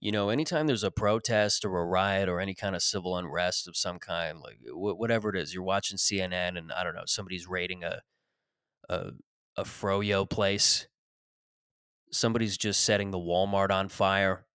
You 0.00 0.12
know, 0.12 0.28
anytime 0.28 0.68
there's 0.68 0.84
a 0.84 0.92
protest 0.92 1.64
or 1.64 1.76
a 1.78 1.84
riot 1.84 2.28
or 2.28 2.38
any 2.38 2.54
kind 2.54 2.76
of 2.76 2.82
civil 2.82 3.16
unrest 3.16 3.66
of 3.66 3.76
some 3.76 3.98
kind, 3.98 4.38
like 4.40 4.58
wh- 4.68 4.98
whatever 4.98 5.28
it 5.28 5.36
is, 5.36 5.52
you're 5.52 5.64
watching 5.64 5.96
CNN 5.98 6.56
and 6.56 6.70
I 6.72 6.84
don't 6.84 6.94
know, 6.94 7.02
somebody's 7.06 7.48
raiding 7.48 7.82
a 7.82 8.02
a, 8.88 9.10
a 9.56 9.64
froyo 9.64 10.28
place. 10.28 10.86
Somebody's 12.10 12.56
just 12.56 12.84
setting 12.84 13.10
the 13.10 13.18
Walmart 13.18 13.70
on 13.70 13.88
fire. 13.88 14.46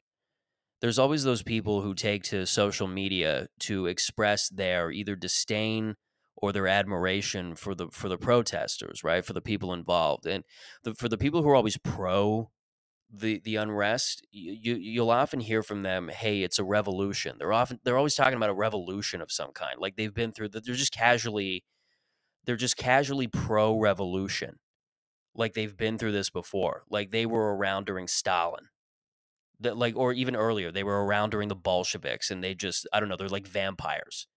There's 0.81 0.99
always 0.99 1.23
those 1.23 1.43
people 1.43 1.81
who 1.81 1.93
take 1.93 2.23
to 2.23 2.45
social 2.45 2.87
media 2.87 3.47
to 3.59 3.85
express 3.85 4.49
their 4.49 4.91
either 4.91 5.15
disdain 5.15 5.95
or 6.35 6.51
their 6.51 6.67
admiration 6.67 7.55
for 7.55 7.75
the 7.75 7.87
for 7.91 8.09
the 8.09 8.17
protesters, 8.17 9.03
right? 9.03 9.23
For 9.23 9.33
the 9.33 9.41
people 9.41 9.71
involved. 9.71 10.25
And 10.25 10.43
the, 10.83 10.93
for 10.95 11.07
the 11.07 11.17
people 11.17 11.41
who 11.41 11.49
are 11.49 11.55
always 11.55 11.77
pro 11.77 12.49
the 13.15 13.39
the 13.43 13.57
unrest, 13.57 14.25
you 14.31 14.75
you'll 14.75 15.11
often 15.11 15.39
hear 15.39 15.61
from 15.61 15.83
them, 15.83 16.09
"Hey, 16.09 16.41
it's 16.41 16.59
a 16.59 16.63
revolution." 16.63 17.35
They're 17.37 17.53
often 17.53 17.79
they're 17.83 17.97
always 17.97 18.15
talking 18.15 18.35
about 18.37 18.49
a 18.49 18.53
revolution 18.55 19.21
of 19.21 19.31
some 19.31 19.51
kind. 19.51 19.75
Like 19.79 19.95
they've 19.95 20.13
been 20.13 20.31
through 20.31 20.49
that 20.49 20.65
they're 20.65 20.75
just 20.75 20.93
casually 20.93 21.63
they're 22.45 22.55
just 22.55 22.77
casually 22.77 23.27
pro 23.27 23.79
revolution. 23.79 24.59
Like 25.35 25.53
they've 25.53 25.75
been 25.75 25.97
through 25.97 26.13
this 26.13 26.29
before. 26.29 26.83
Like 26.89 27.11
they 27.11 27.25
were 27.25 27.55
around 27.55 27.85
during 27.85 28.07
Stalin. 28.07 28.69
That 29.59 29.77
like 29.77 29.95
or 29.95 30.13
even 30.13 30.35
earlier, 30.35 30.71
they 30.71 30.83
were 30.83 31.05
around 31.05 31.31
during 31.31 31.49
the 31.49 31.55
Bolsheviks 31.55 32.31
and 32.31 32.43
they 32.43 32.55
just 32.55 32.87
I 32.93 32.99
don't 32.99 33.09
know, 33.09 33.15
they're 33.17 33.29
like 33.29 33.47
vampires. 33.47 34.27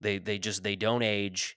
They 0.00 0.18
they 0.18 0.38
just 0.38 0.62
they 0.62 0.76
don't 0.76 1.02
age. 1.02 1.56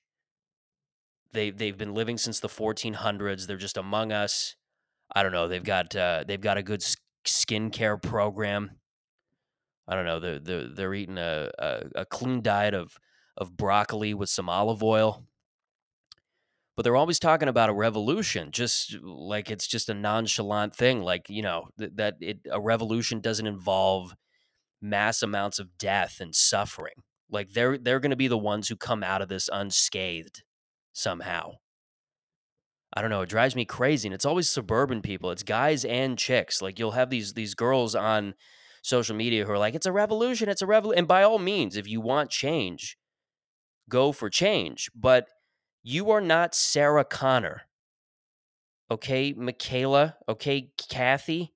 They 1.34 1.52
they've 1.52 1.77
been 1.77 1.93
living 1.93 2.18
since 2.18 2.40
the 2.40 2.49
1400s. 2.49 3.48
They're 3.48 3.57
just 3.57 3.77
among 3.77 4.12
us. 4.12 4.55
I 5.13 5.23
don't 5.23 5.31
know. 5.31 5.47
They've 5.47 5.63
got 5.63 5.95
uh, 5.95 6.23
they've 6.27 6.41
got 6.41 6.57
a 6.57 6.63
good 6.63 6.83
skincare 7.25 8.01
program. 8.01 8.71
I 9.87 9.95
don't 9.95 10.05
know. 10.05 10.20
They're 10.20 10.39
they're, 10.39 10.67
they're 10.67 10.93
eating 10.93 11.17
a, 11.17 11.49
a, 11.59 11.81
a 11.95 12.05
clean 12.05 12.41
diet 12.41 12.73
of 12.73 12.98
of 13.37 13.57
broccoli 13.57 14.13
with 14.13 14.29
some 14.29 14.49
olive 14.49 14.84
oil. 14.84 15.26
But 16.76 16.84
they're 16.84 16.95
always 16.95 17.20
talking 17.20 17.49
about 17.49 17.70
a 17.70 17.73
revolution, 17.73 18.51
just 18.51 18.95
like 19.03 19.51
it's 19.51 19.68
just 19.68 19.90
a 19.90 19.93
nonchalant 19.93 20.73
thing. 20.73 21.01
Like 21.01 21.29
you 21.29 21.41
know 21.41 21.68
th- 21.77 21.91
that 21.96 22.15
it 22.21 22.40
a 22.49 22.62
revolution 22.62 23.20
doesn't 23.20 23.48
involve 23.48 24.15
mass 24.81 25.21
amounts 25.21 25.59
of 25.59 25.77
death 25.77 26.18
and 26.20 26.34
suffering. 26.34 27.03
Like 27.29 27.51
they're 27.51 27.77
they're 27.77 27.99
going 27.99 28.12
to 28.12 28.15
be 28.15 28.27
the 28.27 28.37
ones 28.37 28.70
who 28.70 28.75
come 28.75 29.03
out 29.03 29.21
of 29.21 29.29
this 29.29 29.49
unscathed 29.51 30.43
somehow. 30.93 31.53
I 32.93 33.01
don't 33.01 33.09
know, 33.09 33.21
it 33.21 33.29
drives 33.29 33.55
me 33.55 33.65
crazy 33.65 34.07
and 34.07 34.13
it's 34.13 34.25
always 34.25 34.49
suburban 34.49 35.01
people. 35.01 35.31
It's 35.31 35.43
guys 35.43 35.85
and 35.85 36.17
chicks. 36.17 36.61
Like 36.61 36.77
you'll 36.77 36.91
have 36.91 37.09
these 37.09 37.34
these 37.34 37.55
girls 37.55 37.95
on 37.95 38.34
social 38.81 39.15
media 39.15 39.45
who 39.45 39.51
are 39.51 39.57
like 39.57 39.75
it's 39.75 39.85
a 39.85 39.91
revolution, 39.91 40.49
it's 40.49 40.61
a 40.61 40.67
revolution. 40.67 40.99
And 40.99 41.07
by 41.07 41.23
all 41.23 41.39
means, 41.39 41.77
if 41.77 41.87
you 41.87 42.01
want 42.01 42.29
change, 42.29 42.97
go 43.89 44.12
for 44.12 44.29
change, 44.29 44.89
but 44.95 45.27
you 45.84 46.12
are 46.12 46.21
not 46.21 46.53
Sarah 46.53 47.05
Connor. 47.05 47.63
Okay, 48.89 49.31
Michaela, 49.31 50.17
okay, 50.27 50.71
Kathy, 50.89 51.53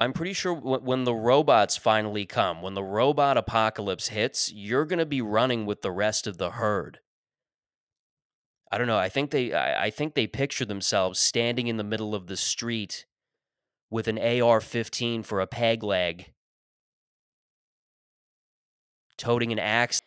I'm 0.00 0.14
pretty 0.14 0.32
sure 0.32 0.54
when 0.54 1.04
the 1.04 1.14
robots 1.14 1.76
finally 1.76 2.24
come, 2.24 2.62
when 2.62 2.72
the 2.72 2.82
robot 2.82 3.36
apocalypse 3.36 4.08
hits, 4.08 4.50
you're 4.50 4.86
going 4.86 4.98
to 4.98 5.04
be 5.04 5.20
running 5.20 5.66
with 5.66 5.82
the 5.82 5.90
rest 5.90 6.26
of 6.26 6.38
the 6.38 6.52
herd. 6.52 7.00
I 8.70 8.78
don't 8.78 8.86
know. 8.86 8.98
I 8.98 9.08
think 9.08 9.30
they 9.30 9.52
I 9.52 9.90
think 9.90 10.14
they 10.14 10.26
picture 10.26 10.64
themselves 10.64 11.18
standing 11.18 11.66
in 11.66 11.76
the 11.76 11.84
middle 11.84 12.14
of 12.14 12.28
the 12.28 12.36
street 12.36 13.06
with 13.90 14.06
an 14.06 14.18
AR-15 14.18 15.24
for 15.24 15.40
a 15.40 15.46
peg 15.46 15.82
leg, 15.82 16.32
toting 19.18 19.50
an 19.50 19.58
axe, 19.58 20.00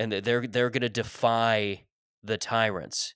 and 0.00 0.12
they're 0.12 0.46
they're 0.46 0.70
to 0.70 0.88
defy 0.88 1.84
the 2.22 2.38
tyrants. 2.38 3.14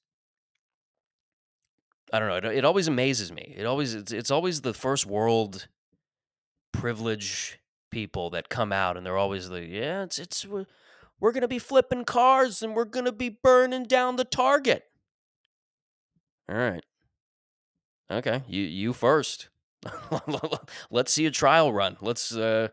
I 2.13 2.19
don't 2.19 2.29
know. 2.29 2.51
It, 2.51 2.59
it 2.59 2.65
always 2.65 2.89
amazes 2.89 3.33
me. 3.33 3.55
It 3.57 3.65
always 3.65 3.95
it's, 3.95 4.13
it's 4.13 4.31
always 4.31 4.61
the 4.61 4.75
first 4.75 5.07
world 5.07 5.69
privilege 6.73 7.59
people 7.91 8.31
that 8.31 8.49
come 8.49 8.73
out 8.73 8.97
and 8.97 9.05
they're 9.05 9.17
always 9.17 9.49
like, 9.49 9.69
yeah, 9.69 10.03
it's 10.03 10.19
it's 10.19 10.45
we're, 10.45 10.67
we're 11.21 11.33
to 11.43 11.49
be 11.49 11.59
flipping 11.59 12.05
cars 12.05 12.63
and 12.63 12.75
we're 12.75 12.85
to 13.05 13.13
be 13.13 13.29
burning 13.29 13.85
down 13.85 14.17
the 14.17 14.25
target. 14.25 14.90
All 16.51 16.57
right. 16.57 16.85
Okay, 18.11 18.43
you 18.49 18.63
you 18.63 18.93
first. 18.93 19.51
Let's 20.91 21.13
see 21.13 21.27
a 21.27 21.31
trial 21.31 21.73
run. 21.73 21.97
Let's 22.01 22.35
uh 22.35 22.69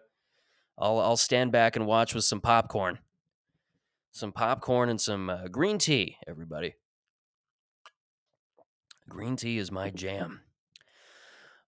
I'll 0.79 0.99
I'll 0.99 1.17
stand 1.17 1.51
back 1.51 1.75
and 1.75 1.85
watch 1.85 2.15
with 2.15 2.23
some 2.23 2.41
popcorn. 2.41 2.99
Some 4.11 4.31
popcorn 4.31 4.89
and 4.89 4.99
some 4.99 5.29
uh, 5.29 5.47
green 5.47 5.77
tea, 5.77 6.17
everybody. 6.27 6.73
Green 9.07 9.35
tea 9.35 9.59
is 9.59 9.71
my 9.71 9.91
jam. 9.91 10.41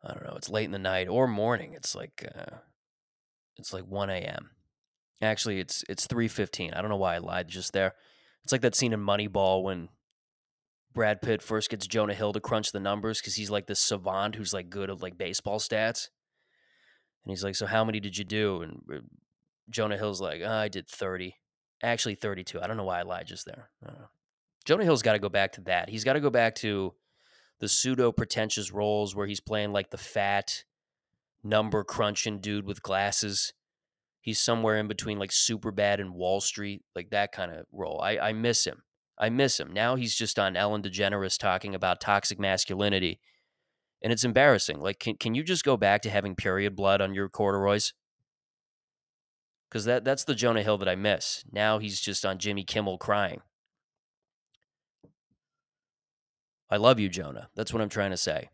I 0.04 0.14
don't 0.14 0.24
know. 0.24 0.34
It's 0.36 0.50
late 0.50 0.66
in 0.66 0.72
the 0.72 0.80
night 0.80 1.08
or 1.08 1.28
morning. 1.28 1.74
It's 1.74 1.94
like 1.94 2.28
uh, 2.36 2.58
it's 3.58 3.72
like 3.72 3.84
1 3.84 4.10
a.m. 4.10 4.50
Actually, 5.22 5.60
it's 5.60 5.84
it's 5.88 6.08
3:15. 6.08 6.76
I 6.76 6.82
don't 6.82 6.90
know 6.90 6.98
why 6.98 7.16
I 7.16 7.20
lied 7.20 7.50
just 7.50 7.72
there. 7.72 7.94
It's 8.44 8.52
like 8.52 8.62
that 8.62 8.76
scene 8.76 8.94
in 8.94 9.00
Moneyball 9.00 9.64
when 9.64 9.90
Brad 10.94 11.22
Pitt 11.22 11.42
first 11.42 11.70
gets 11.70 11.88
Jonah 11.88 12.14
Hill 12.14 12.34
to 12.34 12.40
crunch 12.40 12.72
the 12.72 12.80
numbers 12.80 13.20
because 13.20 13.36
he's 13.36 13.50
like 13.50 13.68
this 13.68 13.80
savant 13.80 14.36
who's 14.36 14.54
like 14.54 14.70
good 14.70 14.90
at 14.90 15.02
like 15.02 15.18
baseball 15.18 15.60
stats. 15.60 16.10
And 17.24 17.32
he's 17.32 17.44
like, 17.44 17.56
"So 17.56 17.66
how 17.66 17.84
many 17.84 18.00
did 18.00 18.18
you 18.18 18.26
do?" 18.26 18.62
And 18.62 18.82
uh, 18.92 19.00
Jonah 19.70 19.98
Hill's 19.98 20.22
like, 20.22 20.42
oh, 20.44 20.52
"I 20.52 20.68
did 20.68 20.88
30." 20.88 21.36
Actually, 21.82 22.16
32. 22.16 22.62
I 22.62 22.68
don't 22.68 22.78
know 22.78 22.84
why 22.84 23.00
I 23.00 23.04
lied 23.04 23.28
just 23.28 23.46
there. 23.46 23.70
Jonah 24.66 24.84
Hill's 24.84 25.02
got 25.02 25.14
to 25.14 25.20
go 25.20 25.30
back 25.30 25.54
to 25.54 25.62
that. 25.62 25.90
He's 25.90 26.04
got 26.04 26.14
to 26.14 26.20
go 26.20 26.30
back 26.30 26.56
to 26.56 26.94
the 27.60 27.70
pseudo 27.70 28.12
pretentious 28.12 28.72
roles 28.72 29.16
where 29.16 29.28
he's 29.28 29.40
playing 29.40 29.72
like 29.72 29.90
the 29.90 29.98
fat 29.98 30.64
number 31.44 31.84
crunching 31.84 32.40
dude 32.40 32.66
with 32.66 32.82
glasses. 32.84 33.54
He's 34.22 34.40
somewhere 34.40 34.78
in 34.78 34.88
between 34.88 35.18
like 35.18 35.32
Superbad 35.32 36.02
and 36.02 36.14
Wall 36.14 36.42
Street, 36.42 36.84
like 36.96 37.12
that 37.12 37.32
kind 37.32 37.52
of 37.52 37.66
role. 37.72 38.02
I, 38.02 38.18
I 38.18 38.34
miss 38.34 38.66
him. 38.66 38.84
I 39.20 39.30
miss 39.30 39.60
him. 39.60 39.74
Now 39.74 39.96
he's 39.96 40.16
just 40.16 40.40
on 40.40 40.56
Ellen 40.56 40.82
DeGeneres 40.82 41.38
talking 41.38 41.76
about 41.76 42.00
toxic 42.00 42.40
masculinity. 42.40 43.20
And 44.02 44.14
it's 44.14 44.24
embarrassing. 44.24 44.80
Like, 44.80 45.00
can, 45.00 45.18
can 45.18 45.36
you 45.36 45.44
just 45.44 45.66
go 45.66 45.76
back 45.76 46.02
to 46.04 46.10
having 46.10 46.36
period 46.36 46.76
blood 46.76 47.02
on 47.02 47.14
your 47.14 47.28
corduroys? 47.28 47.94
Because 49.70 49.84
that, 49.86 50.06
that's 50.06 50.24
the 50.24 50.36
Jonah 50.36 50.64
Hill 50.64 50.78
that 50.78 50.88
I 50.88 50.96
miss. 50.96 51.44
Now 51.52 51.80
he's 51.80 52.00
just 52.00 52.26
on 52.26 52.38
Jimmy 52.38 52.64
Kimmel 52.64 52.98
crying. 52.98 53.42
I 56.70 56.78
love 56.78 57.00
you, 57.00 57.10
Jonah. 57.10 57.50
That's 57.56 57.74
what 57.74 57.82
I'm 57.82 57.90
trying 57.90 58.12
to 58.12 58.18
say. 58.18 58.52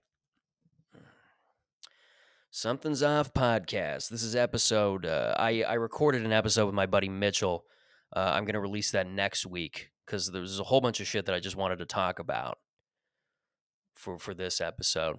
Something's 2.50 3.04
Off 3.04 3.34
podcast. 3.34 4.08
This 4.10 4.24
is 4.24 4.34
episode. 4.34 5.06
Uh, 5.06 5.36
I 5.38 5.64
I 5.64 5.74
recorded 5.74 6.24
an 6.24 6.32
episode 6.32 6.68
with 6.68 6.74
my 6.74 6.86
buddy 6.86 7.10
Mitchell. 7.10 7.66
Uh, 8.16 8.32
I'm 8.34 8.46
gonna 8.46 8.62
release 8.62 8.92
that 8.92 9.08
next 9.08 9.46
week 9.46 9.92
because 10.06 10.32
there's 10.32 10.60
a 10.60 10.64
whole 10.64 10.82
bunch 10.82 11.00
of 11.00 11.08
shit 11.08 11.26
that 11.26 11.36
I 11.36 11.40
just 11.40 11.56
wanted 11.56 11.80
to 11.80 11.86
talk 11.86 12.20
about 12.20 12.60
for 13.94 14.18
for 14.20 14.34
this 14.34 14.62
episode. 14.62 15.18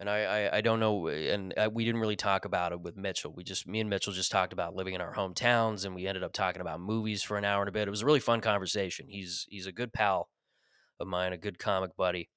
And 0.00 0.10
I, 0.10 0.24
I, 0.24 0.56
I 0.56 0.60
don't 0.60 0.80
know, 0.80 1.06
and 1.06 1.54
uh, 1.56 1.70
we 1.72 1.84
didn't 1.84 2.00
really 2.00 2.16
talk 2.16 2.44
about 2.44 2.72
it 2.72 2.80
with 2.80 2.96
Mitchell. 2.96 3.32
We 3.32 3.44
just, 3.44 3.68
me 3.68 3.78
and 3.78 3.88
Mitchell 3.88 4.12
just 4.12 4.32
talked 4.32 4.52
about 4.52 4.74
living 4.74 4.94
in 4.94 5.00
our 5.00 5.14
hometowns, 5.14 5.84
and 5.84 5.94
we 5.94 6.08
ended 6.08 6.24
up 6.24 6.32
talking 6.32 6.60
about 6.60 6.80
movies 6.80 7.22
for 7.22 7.38
an 7.38 7.44
hour 7.44 7.62
and 7.62 7.68
a 7.68 7.72
bit. 7.72 7.86
It 7.86 7.92
was 7.92 8.02
a 8.02 8.06
really 8.06 8.20
fun 8.20 8.40
conversation. 8.40 9.06
He's 9.08 9.46
he's 9.48 9.66
a 9.66 9.72
good 9.72 9.92
pal 9.92 10.28
of 10.98 11.06
mine, 11.06 11.32
a 11.32 11.38
good 11.38 11.60
comic 11.60 11.96
buddy. 11.96 12.28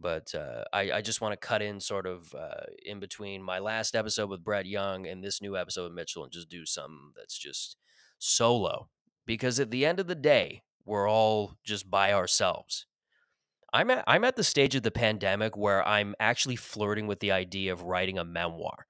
But 0.00 0.34
uh, 0.34 0.64
I, 0.72 0.92
I 0.92 1.00
just 1.00 1.20
want 1.20 1.32
to 1.32 1.46
cut 1.46 1.62
in 1.62 1.80
sort 1.80 2.06
of 2.06 2.34
uh, 2.34 2.64
in 2.84 3.00
between 3.00 3.42
my 3.42 3.58
last 3.58 3.94
episode 3.94 4.28
with 4.28 4.44
Brett 4.44 4.66
Young 4.66 5.06
and 5.06 5.24
this 5.24 5.40
new 5.40 5.56
episode 5.56 5.84
with 5.84 5.92
Mitchell 5.92 6.24
and 6.24 6.32
just 6.32 6.50
do 6.50 6.66
something 6.66 7.12
that's 7.16 7.38
just 7.38 7.76
solo. 8.18 8.88
Because 9.26 9.60
at 9.60 9.70
the 9.70 9.84
end 9.84 10.00
of 10.00 10.06
the 10.06 10.14
day, 10.14 10.62
we're 10.84 11.08
all 11.08 11.56
just 11.64 11.90
by 11.90 12.12
ourselves. 12.12 12.86
I'm 13.72 13.90
at, 13.90 14.04
I'm 14.06 14.24
at 14.24 14.36
the 14.36 14.44
stage 14.44 14.74
of 14.74 14.82
the 14.84 14.90
pandemic 14.90 15.56
where 15.56 15.86
I'm 15.86 16.14
actually 16.20 16.56
flirting 16.56 17.06
with 17.06 17.20
the 17.20 17.32
idea 17.32 17.72
of 17.72 17.82
writing 17.82 18.18
a 18.18 18.24
memoir. 18.24 18.86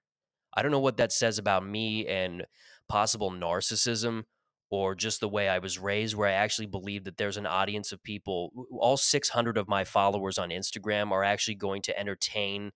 I 0.54 0.62
don't 0.62 0.70
know 0.70 0.80
what 0.80 0.98
that 0.98 1.12
says 1.12 1.38
about 1.38 1.66
me 1.66 2.06
and 2.06 2.46
possible 2.88 3.30
narcissism 3.30 4.24
or 4.70 4.94
just 4.94 5.20
the 5.20 5.28
way 5.28 5.48
I 5.48 5.58
was 5.58 5.78
raised, 5.78 6.16
where 6.16 6.28
I 6.28 6.32
actually 6.32 6.66
believe 6.66 7.04
that 7.04 7.16
there's 7.16 7.36
an 7.36 7.46
audience 7.46 7.92
of 7.92 8.02
people, 8.02 8.52
all 8.72 8.96
600 8.96 9.56
of 9.56 9.68
my 9.68 9.84
followers 9.84 10.38
on 10.38 10.50
Instagram 10.50 11.12
are 11.12 11.24
actually 11.24 11.54
going 11.54 11.82
to 11.82 11.98
entertain 11.98 12.72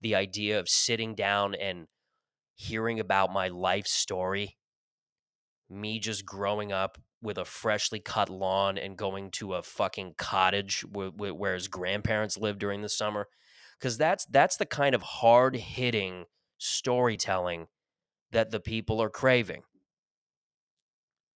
the 0.00 0.14
idea 0.14 0.58
of 0.58 0.68
sitting 0.68 1.14
down 1.14 1.54
and 1.54 1.86
hearing 2.54 2.98
about 2.98 3.32
my 3.32 3.48
life 3.48 3.86
story. 3.86 4.57
Me 5.70 5.98
just 5.98 6.24
growing 6.24 6.72
up 6.72 6.98
with 7.20 7.38
a 7.38 7.44
freshly 7.44 8.00
cut 8.00 8.30
lawn 8.30 8.78
and 8.78 8.96
going 8.96 9.30
to 9.32 9.54
a 9.54 9.62
fucking 9.62 10.14
cottage 10.16 10.84
where, 10.92 11.10
where 11.10 11.54
his 11.54 11.68
grandparents 11.68 12.38
lived 12.38 12.60
during 12.60 12.82
the 12.82 12.88
summer. 12.88 13.26
Cuz 13.80 13.96
that's 13.96 14.24
that's 14.26 14.56
the 14.56 14.66
kind 14.66 14.94
of 14.94 15.02
hard-hitting 15.02 16.24
storytelling 16.58 17.66
that 18.32 18.50
the 18.50 18.60
people 18.60 19.00
are 19.00 19.10
craving. 19.10 19.62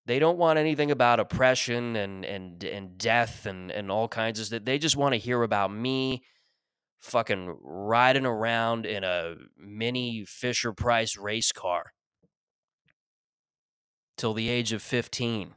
They 0.06 0.18
don't 0.18 0.38
want 0.38 0.58
anything 0.58 0.90
about 0.90 1.20
oppression 1.20 1.94
and 1.94 2.24
and 2.24 2.64
and 2.64 2.98
death 2.98 3.46
and 3.46 3.70
and 3.70 3.90
all 3.90 4.08
kinds 4.08 4.40
of 4.40 4.46
stuff. 4.46 4.64
They 4.64 4.78
just 4.78 4.96
want 4.96 5.12
to 5.14 5.18
hear 5.18 5.42
about 5.42 5.72
me 5.72 6.24
fucking 6.98 7.56
riding 7.62 8.26
around 8.26 8.86
in 8.86 9.04
a 9.04 9.34
mini 9.56 10.24
Fisher 10.24 10.72
Price 10.72 11.16
race 11.16 11.52
car 11.52 11.92
till 14.22 14.34
the 14.34 14.48
age 14.48 14.72
of 14.72 14.80
15. 14.80 15.52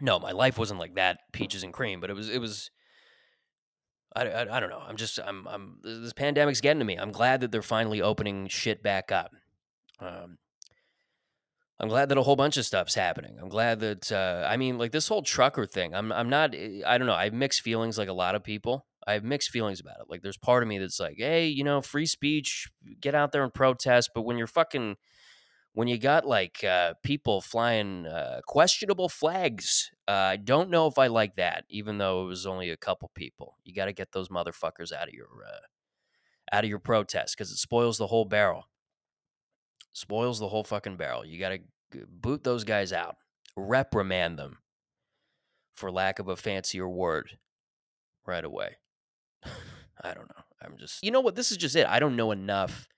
No, 0.00 0.20
my 0.20 0.30
life 0.30 0.56
wasn't 0.56 0.78
like 0.78 0.94
that, 0.94 1.18
peaches 1.32 1.64
and 1.64 1.72
cream, 1.72 2.00
but 2.00 2.08
it 2.08 2.12
was 2.12 2.28
it 2.28 2.38
was 2.38 2.70
I, 4.14 4.26
I, 4.26 4.56
I 4.56 4.60
don't 4.60 4.70
know. 4.70 4.78
I'm 4.86 4.94
just 4.96 5.18
I'm 5.18 5.48
I'm 5.48 5.78
this 5.82 6.12
pandemic's 6.12 6.60
getting 6.60 6.78
to 6.78 6.84
me. 6.84 6.94
I'm 6.94 7.10
glad 7.10 7.40
that 7.40 7.50
they're 7.50 7.62
finally 7.62 8.00
opening 8.00 8.46
shit 8.46 8.80
back 8.80 9.10
up. 9.10 9.32
Um, 9.98 10.38
I'm 11.80 11.88
glad 11.88 12.10
that 12.10 12.18
a 12.18 12.22
whole 12.22 12.36
bunch 12.36 12.56
of 12.56 12.64
stuff's 12.64 12.94
happening. 12.94 13.38
I'm 13.42 13.48
glad 13.48 13.80
that 13.80 14.12
uh, 14.12 14.46
I 14.48 14.56
mean, 14.56 14.78
like 14.78 14.92
this 14.92 15.08
whole 15.08 15.22
trucker 15.22 15.66
thing. 15.66 15.96
I'm 15.96 16.12
I'm 16.12 16.28
not. 16.28 16.54
eh, 16.54 16.82
I 16.86 16.96
don't 16.96 17.08
know. 17.08 17.14
I 17.14 17.24
have 17.24 17.34
mixed 17.34 17.62
feelings, 17.62 17.98
like 17.98 18.08
a 18.08 18.12
lot 18.12 18.36
of 18.36 18.44
people. 18.44 18.86
I 19.06 19.14
have 19.14 19.24
mixed 19.24 19.50
feelings 19.50 19.80
about 19.80 20.00
it. 20.00 20.06
Like 20.08 20.22
there's 20.22 20.36
part 20.36 20.62
of 20.62 20.68
me 20.68 20.78
that's 20.78 21.00
like, 21.00 21.16
hey, 21.18 21.46
you 21.46 21.64
know, 21.64 21.80
free 21.80 22.06
speech, 22.06 22.70
get 23.00 23.14
out 23.14 23.32
there 23.32 23.42
and 23.42 23.52
protest. 23.52 24.10
But 24.14 24.22
when 24.22 24.38
you're 24.38 24.46
fucking, 24.46 24.96
when 25.72 25.88
you 25.88 25.98
got 25.98 26.26
like 26.26 26.64
uh, 26.64 26.94
people 27.02 27.40
flying 27.40 28.06
uh, 28.06 28.40
questionable 28.46 29.08
flags, 29.08 29.90
uh, 30.08 30.12
I 30.12 30.36
don't 30.36 30.70
know 30.70 30.86
if 30.86 30.98
I 30.98 31.08
like 31.08 31.36
that. 31.36 31.64
Even 31.68 31.98
though 31.98 32.24
it 32.24 32.28
was 32.28 32.46
only 32.46 32.70
a 32.70 32.76
couple 32.76 33.10
people, 33.14 33.58
you 33.64 33.74
got 33.74 33.86
to 33.86 33.92
get 33.92 34.12
those 34.12 34.28
motherfuckers 34.28 34.92
out 34.92 35.08
of 35.08 35.14
your 35.14 35.28
uh, 35.46 35.66
out 36.52 36.64
of 36.64 36.70
your 36.70 36.78
protest 36.78 37.36
because 37.36 37.50
it 37.50 37.56
spoils 37.56 37.98
the 37.98 38.06
whole 38.06 38.24
barrel 38.24 38.68
spoils 39.94 40.38
the 40.38 40.48
whole 40.48 40.64
fucking 40.64 40.96
barrel. 40.96 41.24
You 41.24 41.38
got 41.38 41.50
to 41.50 42.06
boot 42.06 42.44
those 42.44 42.64
guys 42.64 42.92
out, 42.92 43.16
reprimand 43.56 44.38
them, 44.38 44.58
for 45.74 45.90
lack 45.90 46.18
of 46.18 46.28
a 46.28 46.36
fancier 46.36 46.88
word, 46.88 47.38
right 48.26 48.44
away. 48.44 48.76
I 50.02 50.14
don't 50.14 50.28
know. 50.28 50.44
I'm 50.62 50.76
just, 50.78 51.02
you 51.02 51.10
know 51.10 51.20
what? 51.20 51.34
This 51.34 51.50
is 51.50 51.56
just 51.56 51.76
it. 51.76 51.86
I 51.86 51.98
don't 51.98 52.16
know 52.16 52.30
enough. 52.30 52.88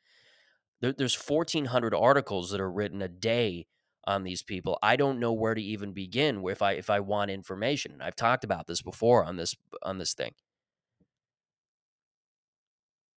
There, 0.81 0.93
there's 0.93 1.17
1,400 1.17 1.95
articles 1.95 2.51
that 2.51 2.61
are 2.61 2.71
written 2.71 3.03
a 3.03 3.09
day 3.09 3.67
on 4.07 4.23
these 4.23 4.43
people. 4.43 4.79
I 4.83 4.97
don't 4.97 5.19
know 5.19 5.33
where 5.33 5.55
to 5.55 5.63
even 5.63 5.93
begin 5.93 6.43
if 6.49 6.63
I 6.63 6.73
if 6.73 6.91
I 6.91 7.01
want 7.01 7.31
information. 7.31 7.99
I've 8.01 8.17
talked 8.17 8.45
about 8.45 8.67
this 8.67 8.83
before 8.83 9.25
on 9.25 9.37
this 9.37 9.55
on 9.83 9.99
this 9.99 10.15
thing. 10.15 10.33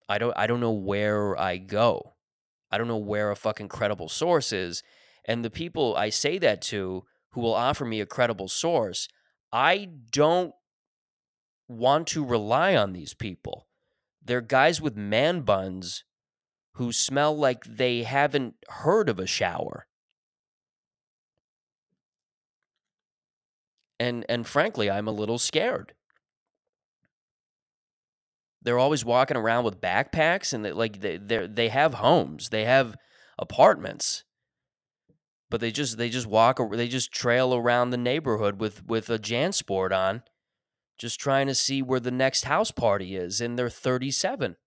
I 0.07 0.17
don't 0.17 0.35
I 0.35 0.47
don't 0.47 0.59
know 0.59 0.71
where 0.71 1.39
I 1.39 1.57
go. 1.57 2.15
I 2.71 2.77
don't 2.77 2.87
know 2.87 2.97
where 2.97 3.31
a 3.31 3.35
fucking 3.35 3.69
credible 3.69 4.09
source 4.09 4.51
is. 4.51 4.83
And 5.25 5.45
the 5.45 5.49
people 5.51 5.95
I 5.95 6.09
say 6.09 6.39
that 6.39 6.61
to 6.63 7.03
who 7.31 7.41
will 7.41 7.53
offer 7.53 7.85
me 7.85 8.01
a 8.01 8.05
credible 8.05 8.47
source, 8.47 9.07
I 9.51 9.89
don't 10.11 10.53
want 11.69 12.07
to 12.07 12.25
rely 12.25 12.75
on 12.75 12.91
these 12.91 13.13
people. 13.13 13.67
They're 14.21 14.41
guys 14.41 14.81
with 14.81 14.97
man 14.97 15.41
buns 15.41 16.03
who 16.73 16.91
smell 16.91 17.37
like 17.37 17.63
they 17.63 18.03
haven't 18.03 18.55
heard 18.67 19.07
of 19.07 19.19
a 19.19 19.27
shower. 19.27 19.87
And 23.99 24.25
and 24.29 24.47
frankly, 24.47 24.89
I'm 24.89 25.07
a 25.07 25.11
little 25.11 25.37
scared. 25.37 25.93
They're 28.61 28.79
always 28.79 29.05
walking 29.05 29.37
around 29.37 29.63
with 29.63 29.81
backpacks 29.81 30.53
and 30.53 30.65
they, 30.65 30.71
like 30.71 30.99
they 30.99 31.17
they 31.17 31.69
have 31.69 31.95
homes, 31.95 32.49
they 32.49 32.65
have 32.65 32.95
apartments, 33.37 34.23
but 35.49 35.61
they 35.61 35.71
just 35.71 35.97
they 35.97 36.09
just 36.09 36.27
walk 36.27 36.59
they 36.71 36.87
just 36.87 37.11
trail 37.11 37.53
around 37.53 37.89
the 37.89 37.97
neighborhood 37.97 38.59
with 38.59 38.85
with 38.85 39.09
a 39.09 39.19
JanSport 39.19 39.91
on, 39.91 40.23
just 40.99 41.19
trying 41.19 41.47
to 41.47 41.55
see 41.55 41.81
where 41.81 41.99
the 41.99 42.11
next 42.11 42.45
house 42.45 42.71
party 42.71 43.15
is, 43.15 43.41
and 43.41 43.57
they're 43.57 43.69
37. 43.69 44.57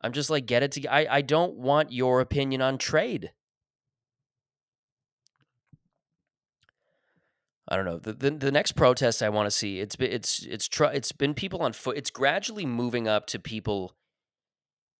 I'm 0.00 0.12
just 0.12 0.30
like, 0.30 0.46
get 0.46 0.62
it 0.62 0.72
to 0.72 0.86
I 0.88 1.18
I 1.18 1.20
don't 1.20 1.56
want 1.56 1.92
your 1.92 2.20
opinion 2.20 2.62
on 2.62 2.78
trade. 2.78 3.32
I 7.68 7.76
don't 7.76 7.84
know. 7.84 7.98
The 7.98 8.14
the, 8.14 8.30
the 8.30 8.52
next 8.52 8.72
protest 8.72 9.22
I 9.22 9.28
want 9.28 9.46
to 9.46 9.50
see 9.50 9.80
it's 9.80 9.96
been 9.96 10.10
it's 10.10 10.42
it's 10.44 10.66
tr- 10.68 10.84
it's 10.84 11.12
been 11.12 11.34
people 11.34 11.60
on 11.60 11.72
foot. 11.74 11.98
It's 11.98 12.10
gradually 12.10 12.64
moving 12.64 13.06
up 13.06 13.26
to 13.26 13.38
people. 13.38 13.94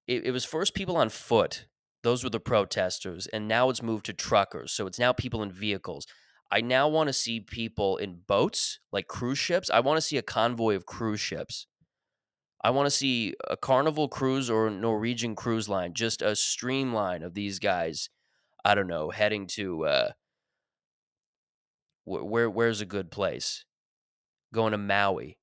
It, 0.06 0.24
it 0.26 0.30
was 0.32 0.44
first 0.44 0.74
people 0.74 0.96
on 0.96 1.08
foot. 1.08 1.66
Those 2.02 2.22
were 2.22 2.30
the 2.30 2.40
protesters, 2.40 3.26
and 3.28 3.48
now 3.48 3.70
it's 3.70 3.82
moved 3.82 4.06
to 4.06 4.12
truckers. 4.12 4.72
So 4.72 4.86
it's 4.86 4.98
now 4.98 5.12
people 5.12 5.42
in 5.42 5.50
vehicles. 5.50 6.06
I 6.50 6.60
now 6.62 6.88
want 6.88 7.08
to 7.08 7.12
see 7.12 7.40
people 7.40 7.98
in 7.98 8.20
boats, 8.26 8.80
like 8.90 9.06
cruise 9.06 9.38
ships. 9.38 9.68
I 9.70 9.80
want 9.80 9.98
to 9.98 10.02
see 10.02 10.16
a 10.16 10.22
convoy 10.22 10.76
of 10.76 10.86
cruise 10.86 11.20
ships. 11.20 11.66
I 12.62 12.70
want 12.70 12.86
to 12.86 12.90
see 12.90 13.34
a 13.48 13.56
Carnival 13.56 14.08
cruise 14.08 14.50
or 14.50 14.68
Norwegian 14.70 15.36
cruise 15.36 15.68
line, 15.68 15.94
just 15.94 16.22
a 16.22 16.34
streamline 16.34 17.22
of 17.22 17.34
these 17.34 17.58
guys. 17.58 18.08
I 18.64 18.74
don't 18.74 18.88
know, 18.88 19.10
heading 19.10 19.46
to 19.48 19.84
uh, 19.84 20.10
wh- 22.04 22.24
where 22.24 22.50
where's 22.50 22.80
a 22.80 22.86
good 22.86 23.10
place? 23.10 23.64
Going 24.52 24.72
to 24.72 24.78
Maui, 24.78 25.38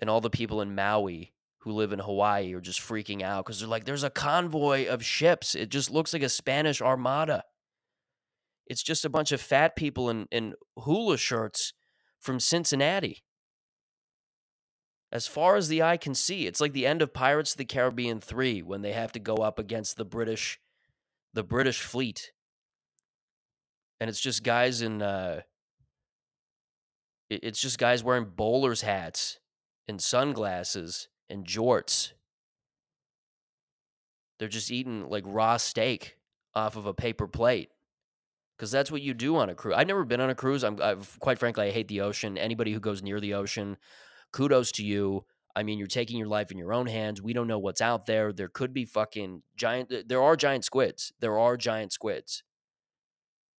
and 0.00 0.08
all 0.08 0.20
the 0.20 0.30
people 0.30 0.60
in 0.60 0.74
Maui 0.74 1.32
who 1.58 1.72
live 1.72 1.92
in 1.92 1.98
Hawaii 1.98 2.54
are 2.54 2.60
just 2.60 2.80
freaking 2.80 3.22
out 3.22 3.44
because 3.44 3.58
they're 3.58 3.68
like, 3.68 3.84
"There's 3.84 4.04
a 4.04 4.10
convoy 4.10 4.86
of 4.86 5.04
ships. 5.04 5.54
It 5.56 5.70
just 5.70 5.90
looks 5.90 6.12
like 6.12 6.22
a 6.22 6.28
Spanish 6.28 6.80
armada. 6.80 7.42
It's 8.66 8.82
just 8.82 9.04
a 9.04 9.10
bunch 9.10 9.32
of 9.32 9.40
fat 9.40 9.76
people 9.76 10.10
in 10.10 10.26
in 10.30 10.54
hula 10.78 11.16
shirts 11.16 11.72
from 12.18 12.40
Cincinnati." 12.40 13.22
As 15.12 15.26
far 15.26 15.56
as 15.56 15.68
the 15.68 15.82
eye 15.82 15.96
can 15.96 16.14
see, 16.14 16.46
it's 16.46 16.60
like 16.60 16.72
the 16.72 16.86
end 16.86 17.00
of 17.00 17.14
Pirates 17.14 17.52
of 17.52 17.58
the 17.58 17.64
Caribbean 17.64 18.20
3 18.20 18.62
when 18.62 18.82
they 18.82 18.92
have 18.92 19.12
to 19.12 19.20
go 19.20 19.36
up 19.36 19.58
against 19.58 19.96
the 19.96 20.04
British 20.04 20.58
the 21.32 21.44
British 21.44 21.82
fleet. 21.82 22.32
And 24.00 24.10
it's 24.10 24.20
just 24.20 24.42
guys 24.42 24.82
in 24.82 25.02
uh 25.02 25.42
it's 27.30 27.60
just 27.60 27.78
guys 27.78 28.04
wearing 28.04 28.32
bowlers 28.36 28.82
hats 28.82 29.38
and 29.88 30.00
sunglasses 30.00 31.08
and 31.28 31.44
jorts. 31.44 32.12
They're 34.38 34.48
just 34.48 34.70
eating 34.70 35.08
like 35.08 35.24
raw 35.26 35.56
steak 35.56 36.18
off 36.54 36.76
of 36.76 36.86
a 36.86 36.94
paper 36.94 37.26
plate. 37.26 37.70
Cuz 38.58 38.70
that's 38.70 38.90
what 38.90 39.02
you 39.02 39.14
do 39.14 39.36
on 39.36 39.50
a 39.50 39.54
cruise. 39.54 39.74
I've 39.76 39.86
never 39.86 40.04
been 40.04 40.20
on 40.20 40.30
a 40.30 40.34
cruise. 40.34 40.64
I'm 40.64 40.80
I've, 40.80 41.18
quite 41.20 41.38
frankly 41.38 41.66
I 41.66 41.70
hate 41.70 41.88
the 41.88 42.00
ocean. 42.00 42.38
Anybody 42.38 42.72
who 42.72 42.80
goes 42.80 43.02
near 43.02 43.20
the 43.20 43.34
ocean, 43.34 43.76
kudos 44.32 44.72
to 44.72 44.84
you. 44.84 45.24
I 45.54 45.62
mean, 45.62 45.78
you're 45.78 45.86
taking 45.86 46.18
your 46.18 46.28
life 46.28 46.50
in 46.50 46.58
your 46.58 46.72
own 46.72 46.86
hands. 46.86 47.22
We 47.22 47.32
don't 47.32 47.46
know 47.46 47.58
what's 47.58 47.80
out 47.80 48.06
there. 48.06 48.32
There 48.32 48.48
could 48.48 48.74
be 48.74 48.84
fucking 48.84 49.42
giant 49.56 50.08
there 50.08 50.22
are 50.22 50.36
giant 50.36 50.64
squids. 50.64 51.12
There 51.20 51.38
are 51.38 51.56
giant 51.56 51.92
squids. 51.92 52.42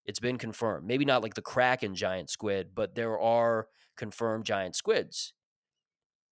It's 0.05 0.19
been 0.19 0.37
confirmed. 0.37 0.87
Maybe 0.87 1.05
not 1.05 1.21
like 1.21 1.33
the 1.33 1.41
Kraken 1.41 1.93
giant 1.93 2.29
squid, 2.29 2.69
but 2.73 2.95
there 2.95 3.19
are 3.19 3.67
confirmed 3.97 4.45
giant 4.45 4.75
squids. 4.75 5.33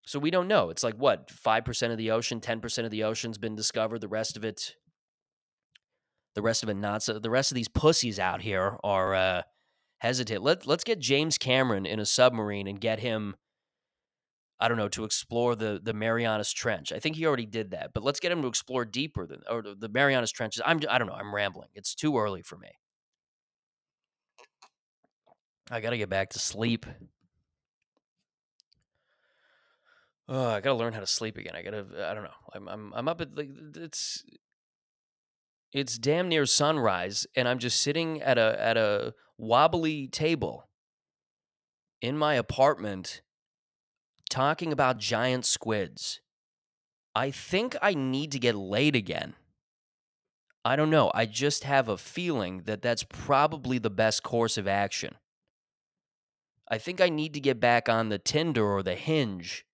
So 0.06 0.18
we 0.18 0.32
don't 0.32 0.48
know. 0.48 0.70
It's 0.70 0.84
like 0.84 0.96
what, 0.96 1.28
5% 1.28 1.92
of 1.92 1.98
the 1.98 2.12
ocean, 2.12 2.40
10% 2.40 2.86
of 2.86 2.92
the 2.92 3.04
ocean's 3.04 3.38
been 3.38 3.56
discovered, 3.56 4.02
the 4.02 4.08
rest 4.08 4.38
of 4.38 4.46
it 4.46 4.76
the 6.36 6.42
rest 6.42 6.64
of 6.64 6.70
it 6.70 6.76
not 6.76 7.02
so 7.02 7.18
the 7.18 7.30
rest 7.30 7.52
of 7.52 7.56
these 7.56 7.68
pussies 7.68 8.20
out 8.20 8.42
here 8.42 8.78
are 8.84 9.16
uh 9.16 9.42
hesitant. 10.00 10.44
Let 10.44 10.68
let's 10.68 10.84
get 10.84 11.00
James 11.00 11.38
Cameron 11.38 11.86
in 11.86 12.00
a 12.00 12.06
submarine 12.06 12.68
and 12.68 12.80
get 12.80 13.00
him 13.00 13.36
I 14.60 14.68
don't 14.68 14.78
know 14.78 14.90
to 14.90 15.04
explore 15.04 15.56
the 15.56 15.80
the 15.82 15.94
Marianas 15.94 16.52
Trench. 16.54 16.92
I 16.92 17.00
think 17.00 17.16
he 17.16 17.26
already 17.26 17.46
did 17.46 17.72
that, 17.72 17.92
but 17.94 18.04
let's 18.04 18.20
get 18.20 18.32
him 18.32 18.42
to 18.42 18.48
explore 18.48 18.86
deeper 18.86 19.26
than 19.26 19.42
or 19.50 19.62
the 19.62 19.90
Marianas 19.90 20.32
Trenches. 20.32 20.62
I'm 20.66 20.80
I 20.90 20.98
don't 20.98 21.08
know. 21.08 21.14
I'm 21.14 21.34
rambling. 21.34 21.70
It's 21.74 21.96
too 21.96 22.18
early 22.18 22.42
for 22.42 22.58
me. 22.58 22.70
I 25.72 25.82
got 25.82 25.90
to 25.90 25.98
get 25.98 26.10
back 26.10 26.30
to 26.32 26.40
sleep. 26.40 26.86
Oh, 30.28 30.50
I 30.50 30.62
got 30.62 30.70
to 30.70 30.76
learn 30.76 30.94
how 30.94 31.00
to 31.00 31.08
sleep 31.08 31.38
again. 31.38 31.56
I 31.56 31.62
got 31.62 31.72
to 31.72 32.08
I 32.08 32.14
don't 32.14 32.24
know. 32.24 32.30
I'm 32.54 32.68
I'm 32.68 32.94
I'm 32.96 33.08
up 33.08 33.22
at 33.22 33.36
like 33.36 33.50
it's 33.76 34.24
it's 35.76 35.98
damn 35.98 36.30
near 36.30 36.46
sunrise 36.46 37.28
and 37.36 37.50
I'm 37.50 37.60
just 37.60 37.82
sitting 37.82 38.22
at 38.22 38.38
a 38.38 38.56
at 38.58 38.78
a 38.78 39.14
wobbly 39.38 40.08
table 40.08 40.70
in 42.02 42.18
my 42.18 42.36
apartment 42.36 43.22
talking 44.30 44.72
about 44.72 45.00
giant 45.00 45.46
squids. 45.46 46.22
I 47.14 47.30
think 47.30 47.76
I 47.82 47.94
need 47.94 48.32
to 48.32 48.40
get 48.40 48.56
laid 48.56 48.96
again. 48.96 49.34
I 50.64 50.78
don't 50.78 50.90
know. 50.90 51.12
I 51.14 51.26
just 51.26 51.66
have 51.66 51.90
a 51.90 51.98
feeling 51.98 52.62
that 52.66 52.82
that's 52.82 53.04
probably 53.04 53.78
the 53.78 53.90
best 53.90 54.24
course 54.24 54.58
of 54.58 54.70
action. 54.70 55.16
I 56.72 56.78
think 56.78 57.02
I 57.02 57.10
need 57.10 57.34
to 57.34 57.42
get 57.42 57.60
back 57.60 57.90
on 57.90 58.08
the 58.08 58.18
Tinder 58.18 58.66
or 58.66 58.82
the 58.82 58.96
Hinge 58.96 59.66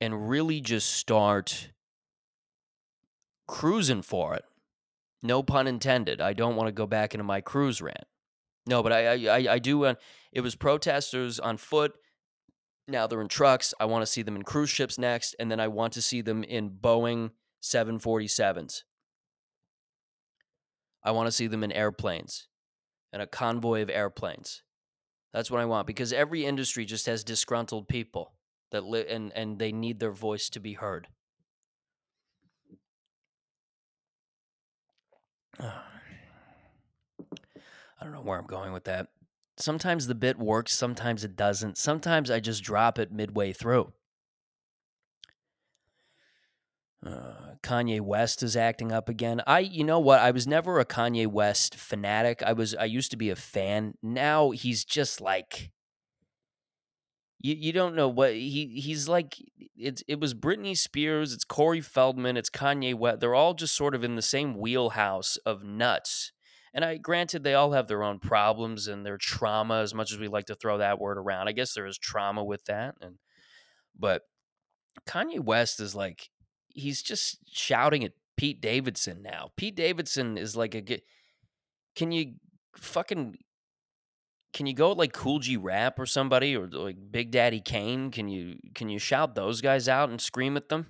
and 0.00 0.30
really 0.30 0.62
just 0.62 0.90
start 0.94 1.72
cruising 3.46 4.02
for 4.02 4.34
it. 4.34 4.44
No 5.22 5.42
pun 5.42 5.66
intended. 5.66 6.20
I 6.20 6.32
don't 6.32 6.56
want 6.56 6.68
to 6.68 6.72
go 6.72 6.86
back 6.86 7.14
into 7.14 7.24
my 7.24 7.40
cruise 7.40 7.80
rant. 7.80 8.04
No, 8.66 8.82
but 8.82 8.92
I 8.92 9.28
I 9.28 9.54
I 9.54 9.58
do. 9.58 9.84
Uh, 9.84 9.94
it 10.32 10.40
was 10.40 10.54
protesters 10.54 11.38
on 11.38 11.56
foot. 11.56 11.94
Now 12.88 13.06
they're 13.06 13.20
in 13.20 13.28
trucks. 13.28 13.74
I 13.80 13.86
want 13.86 14.02
to 14.02 14.06
see 14.06 14.22
them 14.22 14.36
in 14.36 14.42
cruise 14.42 14.70
ships 14.70 14.98
next, 14.98 15.34
and 15.38 15.50
then 15.50 15.60
I 15.60 15.68
want 15.68 15.92
to 15.94 16.02
see 16.02 16.20
them 16.20 16.44
in 16.44 16.70
Boeing 16.70 17.30
747s. 17.62 18.82
I 21.02 21.10
want 21.10 21.26
to 21.26 21.32
see 21.32 21.46
them 21.46 21.64
in 21.64 21.72
airplanes 21.72 22.48
and 23.12 23.22
a 23.22 23.26
convoy 23.26 23.82
of 23.82 23.90
airplanes. 23.90 24.62
That's 25.32 25.50
what 25.50 25.60
I 25.60 25.64
want 25.64 25.86
because 25.86 26.12
every 26.12 26.44
industry 26.44 26.84
just 26.84 27.06
has 27.06 27.24
disgruntled 27.24 27.88
people 27.88 28.34
that 28.72 28.84
live 28.84 29.06
and 29.08 29.32
and 29.34 29.58
they 29.58 29.72
need 29.72 30.00
their 30.00 30.12
voice 30.12 30.48
to 30.50 30.60
be 30.60 30.74
heard. 30.74 31.08
I 35.60 35.82
don't 38.02 38.12
know 38.12 38.20
where 38.20 38.38
I'm 38.38 38.46
going 38.46 38.72
with 38.72 38.84
that. 38.84 39.08
Sometimes 39.56 40.06
the 40.06 40.14
bit 40.14 40.38
works, 40.38 40.74
sometimes 40.74 41.24
it 41.24 41.34
doesn't. 41.34 41.78
Sometimes 41.78 42.30
I 42.30 42.40
just 42.40 42.62
drop 42.62 42.98
it 42.98 43.10
midway 43.10 43.52
through. 43.52 43.92
Uh, 47.04 47.54
Kanye 47.62 48.00
West 48.00 48.42
is 48.42 48.56
acting 48.56 48.90
up 48.90 49.08
again. 49.08 49.40
I, 49.46 49.60
you 49.60 49.84
know 49.84 50.00
what? 50.00 50.20
I 50.20 50.30
was 50.30 50.46
never 50.46 50.78
a 50.78 50.84
Kanye 50.84 51.26
West 51.26 51.74
fanatic. 51.76 52.42
I 52.42 52.52
was. 52.52 52.74
I 52.74 52.84
used 52.84 53.10
to 53.12 53.16
be 53.16 53.30
a 53.30 53.36
fan. 53.36 53.94
Now 54.02 54.50
he's 54.50 54.84
just 54.84 55.20
like 55.20 55.70
you, 57.46 57.54
you 57.54 57.72
don't 57.72 57.94
know 57.94 58.08
what 58.08 58.32
he 58.32 58.80
he's 58.82 59.08
like 59.08 59.36
it's 59.76 60.02
it 60.08 60.18
was 60.18 60.34
Britney 60.34 60.76
Spears, 60.76 61.32
it's 61.32 61.44
Corey 61.44 61.80
Feldman, 61.80 62.36
it's 62.36 62.50
Kanye 62.50 62.94
West. 62.94 63.20
They're 63.20 63.36
all 63.36 63.54
just 63.54 63.76
sort 63.76 63.94
of 63.94 64.02
in 64.02 64.16
the 64.16 64.22
same 64.22 64.58
wheelhouse 64.58 65.36
of 65.46 65.62
nuts. 65.62 66.32
And 66.74 66.84
I 66.84 66.96
granted 66.96 67.42
they 67.44 67.54
all 67.54 67.72
have 67.72 67.86
their 67.86 68.02
own 68.02 68.18
problems 68.18 68.88
and 68.88 69.06
their 69.06 69.16
trauma 69.16 69.80
as 69.80 69.94
much 69.94 70.12
as 70.12 70.18
we 70.18 70.28
like 70.28 70.46
to 70.46 70.56
throw 70.56 70.78
that 70.78 70.98
word 70.98 71.18
around. 71.18 71.48
I 71.48 71.52
guess 71.52 71.72
there 71.72 71.86
is 71.86 71.98
trauma 71.98 72.42
with 72.42 72.64
that 72.64 72.96
and 73.00 73.16
but 73.98 74.22
Kanye 75.06 75.40
West 75.40 75.78
is 75.78 75.94
like 75.94 76.30
he's 76.68 77.00
just 77.00 77.38
shouting 77.50 78.02
at 78.02 78.12
Pete 78.36 78.60
Davidson 78.60 79.22
now. 79.22 79.52
Pete 79.56 79.76
Davidson 79.76 80.36
is 80.36 80.56
like 80.56 80.74
a 80.74 81.00
can 81.94 82.10
you 82.10 82.34
fucking 82.76 83.36
can 84.56 84.64
you 84.64 84.72
go 84.72 84.92
like 84.92 85.12
Kool 85.12 85.38
G 85.38 85.58
Rap 85.58 85.98
or 85.98 86.06
somebody 86.06 86.56
or 86.56 86.66
like 86.66 86.96
Big 87.10 87.30
Daddy 87.30 87.60
Kane? 87.60 88.10
Can 88.10 88.26
you 88.26 88.56
can 88.74 88.88
you 88.88 88.98
shout 88.98 89.34
those 89.34 89.60
guys 89.60 89.86
out 89.86 90.08
and 90.08 90.18
scream 90.18 90.56
at 90.56 90.70
them? 90.70 90.86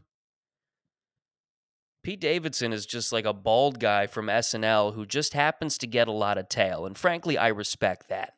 Pete 2.05 2.21
Davidson 2.21 2.73
is 2.73 2.87
just 2.87 3.13
like 3.13 3.25
a 3.25 3.33
bald 3.33 3.81
guy 3.81 4.07
from 4.07 4.27
SNL 4.27 4.95
who 4.95 5.05
just 5.05 5.33
happens 5.33 5.79
to 5.79 5.89
get 5.89 6.07
a 6.07 6.13
lot 6.13 6.39
of 6.39 6.49
tail, 6.49 6.87
and 6.87 6.97
frankly, 6.97 7.37
I 7.37 7.49
respect 7.49 8.09
that. 8.09 8.35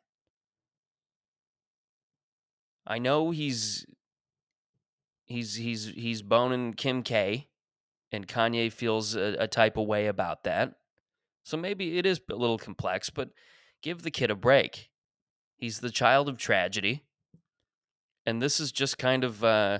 I 2.87 2.97
know 2.97 3.29
he's 3.29 3.85
he's 5.25 5.53
he's 5.53 5.85
he's 5.85 6.23
boning 6.23 6.73
Kim 6.73 7.03
K, 7.03 7.49
and 8.11 8.27
Kanye 8.27 8.73
feels 8.73 9.15
a, 9.15 9.35
a 9.37 9.47
type 9.47 9.77
of 9.77 9.85
way 9.85 10.07
about 10.07 10.43
that. 10.45 10.73
So 11.43 11.55
maybe 11.55 11.99
it 11.99 12.07
is 12.07 12.19
a 12.31 12.35
little 12.35 12.57
complex, 12.57 13.11
but 13.11 13.29
give 13.83 14.01
the 14.01 14.09
kid 14.09 14.31
a 14.31 14.35
break. 14.35 14.88
He's 15.59 15.79
the 15.81 15.91
child 15.91 16.29
of 16.29 16.37
tragedy. 16.37 17.03
And 18.25 18.41
this 18.41 18.59
is 18.59 18.71
just 18.71 18.97
kind 18.97 19.23
of 19.23 19.43
uh 19.43 19.79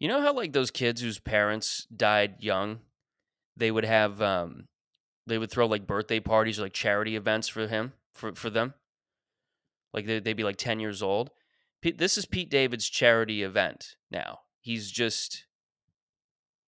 you 0.00 0.08
know 0.08 0.20
how 0.20 0.32
like 0.32 0.52
those 0.52 0.70
kids 0.70 1.00
whose 1.00 1.18
parents 1.18 1.86
died 1.94 2.36
young, 2.40 2.80
they 3.56 3.70
would 3.70 3.84
have 3.84 4.20
um 4.20 4.66
they 5.26 5.38
would 5.38 5.50
throw 5.50 5.66
like 5.66 5.86
birthday 5.86 6.20
parties 6.20 6.58
or 6.58 6.62
like 6.62 6.72
charity 6.72 7.14
events 7.16 7.48
for 7.48 7.66
him 7.66 7.92
for 8.14 8.34
for 8.34 8.50
them. 8.50 8.74
Like 9.94 10.06
they 10.06 10.18
they'd 10.18 10.34
be 10.34 10.44
like 10.44 10.56
10 10.56 10.80
years 10.80 11.02
old. 11.02 11.30
Pete, 11.80 11.98
this 11.98 12.18
is 12.18 12.26
Pete 12.26 12.50
David's 12.50 12.88
charity 12.88 13.42
event 13.42 13.96
now. 14.10 14.40
He's 14.60 14.90
just 14.90 15.46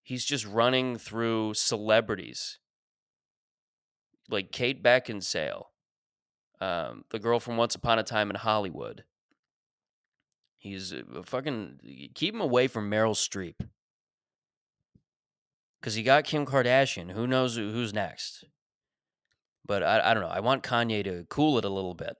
he's 0.03 0.25
just 0.25 0.47
running 0.47 0.97
through 0.97 1.55
celebrities 1.55 2.61
like 4.31 4.53
Kate 4.53 4.83
Beckinsale, 4.83 5.65
um, 6.61 7.05
the 7.11 7.19
girl 7.19 7.41
from 7.41 7.57
Once 7.57 7.75
Upon 7.75 7.99
a 7.99 8.03
Time 8.03 8.31
in 8.31 8.37
Hollywood. 8.37 9.05
He's 10.59 10.93
uh, 10.93 11.23
fucking 11.25 12.11
keep 12.15 12.35
him 12.35 12.41
away 12.41 12.67
from 12.69 12.91
Meryl 12.91 13.15
Streep 13.15 13.55
because 15.81 15.95
he 15.95 16.03
got 16.03 16.25
Kim 16.25 16.45
Kardashian. 16.45 17.13
Who 17.13 17.27
knows 17.27 17.57
who's 17.57 17.95
next? 17.95 18.45
But 19.65 19.83
I, 19.83 20.11
I 20.11 20.15
don't 20.15 20.23
know. 20.23 20.29
I 20.29 20.41
want 20.41 20.63
Kanye 20.63 21.05
to 21.05 21.25
cool 21.31 21.57
it 21.59 21.65
a 21.65 21.71
little 21.71 21.95
bit 21.95 22.17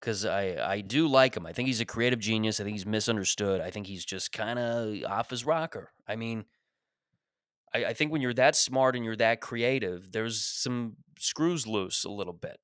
because 0.00 0.24
I, 0.24 0.56
I 0.62 0.80
do 0.80 1.08
like 1.08 1.36
him. 1.36 1.46
I 1.46 1.52
think 1.52 1.66
he's 1.68 1.80
a 1.80 1.84
creative 1.84 2.18
genius. 2.18 2.60
I 2.60 2.64
think 2.64 2.74
he's 2.74 2.86
misunderstood. 2.86 3.60
I 3.60 3.70
think 3.70 3.86
he's 3.86 4.04
just 4.04 4.32
kind 4.32 4.58
of 4.58 4.96
off 5.10 5.30
his 5.30 5.46
rocker. 5.46 5.92
I 6.06 6.16
mean, 6.16 6.44
I, 7.74 7.86
I 7.86 7.92
think 7.94 8.12
when 8.12 8.20
you're 8.20 8.34
that 8.34 8.56
smart 8.56 8.94
and 8.94 9.04
you're 9.04 9.16
that 9.16 9.40
creative, 9.40 10.12
there's 10.12 10.44
some 10.44 10.96
screws 11.18 11.66
loose 11.66 12.04
a 12.04 12.10
little 12.10 12.32
bit. 12.32 12.58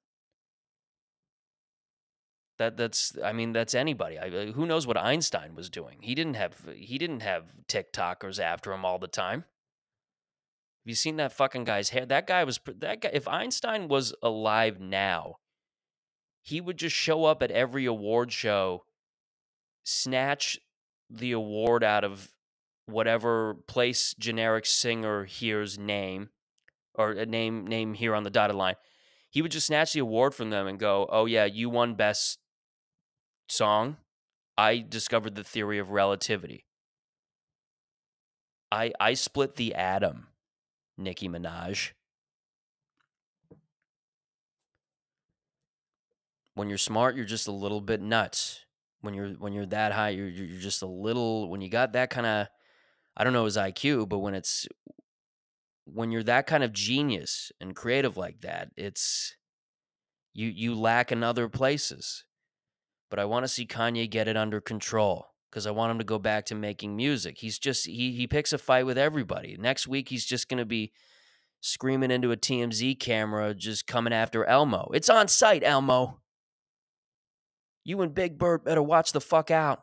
That 2.58 2.76
that's 2.76 3.16
I 3.22 3.32
mean 3.32 3.52
that's 3.52 3.74
anybody. 3.74 4.18
I, 4.18 4.28
uh, 4.28 4.46
who 4.52 4.66
knows 4.66 4.86
what 4.86 4.96
Einstein 4.96 5.54
was 5.54 5.70
doing? 5.70 5.98
He 6.00 6.14
didn't 6.14 6.34
have 6.34 6.68
he 6.74 6.98
didn't 6.98 7.20
have 7.20 7.52
TikTokers 7.68 8.40
after 8.40 8.72
him 8.72 8.84
all 8.84 8.98
the 8.98 9.06
time. 9.06 9.40
Have 9.40 10.90
you 10.90 10.94
seen 10.96 11.16
that 11.16 11.32
fucking 11.32 11.64
guy's 11.64 11.90
hair? 11.90 12.04
That 12.04 12.26
guy 12.26 12.42
was 12.42 12.58
that 12.66 13.00
guy. 13.02 13.10
If 13.12 13.28
Einstein 13.28 13.86
was 13.86 14.12
alive 14.22 14.80
now, 14.80 15.36
he 16.42 16.60
would 16.60 16.78
just 16.78 16.96
show 16.96 17.26
up 17.26 17.42
at 17.44 17.52
every 17.52 17.84
award 17.84 18.32
show, 18.32 18.84
snatch 19.84 20.58
the 21.08 21.30
award 21.30 21.84
out 21.84 22.02
of 22.02 22.30
whatever 22.86 23.54
place 23.54 24.14
generic 24.18 24.66
singer 24.66 25.26
here's 25.26 25.78
name 25.78 26.30
or 26.94 27.12
a 27.12 27.26
name 27.26 27.68
name 27.68 27.94
here 27.94 28.16
on 28.16 28.24
the 28.24 28.30
dotted 28.30 28.56
line. 28.56 28.74
He 29.30 29.42
would 29.42 29.52
just 29.52 29.68
snatch 29.68 29.92
the 29.92 30.00
award 30.00 30.34
from 30.34 30.50
them 30.50 30.66
and 30.66 30.76
go, 30.76 31.06
"Oh 31.08 31.26
yeah, 31.26 31.44
you 31.44 31.70
won 31.70 31.94
best 31.94 32.40
song, 33.50 33.96
I 34.56 34.84
discovered 34.86 35.34
the 35.34 35.44
theory 35.44 35.78
of 35.78 35.90
relativity. 35.90 36.64
I 38.70 38.92
I 39.00 39.14
split 39.14 39.56
the 39.56 39.74
atom, 39.74 40.28
Nicki 40.96 41.28
Minaj. 41.28 41.92
When 46.54 46.68
you're 46.68 46.78
smart, 46.78 47.14
you're 47.14 47.24
just 47.24 47.46
a 47.46 47.52
little 47.52 47.80
bit 47.80 48.00
nuts. 48.00 48.64
When 49.00 49.14
you're 49.14 49.30
when 49.30 49.52
you're 49.52 49.66
that 49.66 49.92
high, 49.92 50.10
you're 50.10 50.28
you're 50.28 50.60
just 50.60 50.82
a 50.82 50.86
little. 50.86 51.48
When 51.48 51.60
you 51.60 51.68
got 51.68 51.92
that 51.92 52.10
kind 52.10 52.26
of, 52.26 52.48
I 53.16 53.24
don't 53.24 53.32
know 53.32 53.44
his 53.44 53.56
IQ, 53.56 54.08
but 54.08 54.18
when 54.18 54.34
it's 54.34 54.66
when 55.84 56.10
you're 56.10 56.24
that 56.24 56.46
kind 56.46 56.64
of 56.64 56.72
genius 56.72 57.52
and 57.60 57.74
creative 57.74 58.16
like 58.16 58.40
that, 58.40 58.70
it's 58.76 59.36
you 60.34 60.48
you 60.48 60.74
lack 60.74 61.12
in 61.12 61.22
other 61.22 61.48
places 61.48 62.24
but 63.10 63.18
I 63.18 63.24
want 63.24 63.44
to 63.44 63.48
see 63.48 63.66
Kanye 63.66 64.08
get 64.08 64.28
it 64.28 64.36
under 64.36 64.60
control 64.60 65.28
because 65.50 65.66
I 65.66 65.70
want 65.70 65.90
him 65.92 65.98
to 65.98 66.04
go 66.04 66.18
back 66.18 66.46
to 66.46 66.54
making 66.54 66.96
music. 66.96 67.38
He's 67.38 67.58
just 67.58 67.86
he 67.86 68.12
he 68.12 68.26
picks 68.26 68.52
a 68.52 68.58
fight 68.58 68.86
with 68.86 68.98
everybody. 68.98 69.56
Next 69.58 69.86
week 69.88 70.08
he's 70.08 70.26
just 70.26 70.48
going 70.48 70.58
to 70.58 70.66
be 70.66 70.92
screaming 71.60 72.10
into 72.10 72.32
a 72.32 72.36
TMZ 72.36 72.98
camera 73.00 73.54
just 73.54 73.86
coming 73.86 74.12
after 74.12 74.44
Elmo. 74.44 74.90
It's 74.94 75.08
on 75.08 75.28
sight, 75.28 75.62
Elmo. 75.64 76.20
You 77.84 78.00
and 78.02 78.14
Big 78.14 78.38
Bird 78.38 78.64
better 78.64 78.82
watch 78.82 79.12
the 79.12 79.20
fuck 79.20 79.50
out. 79.50 79.82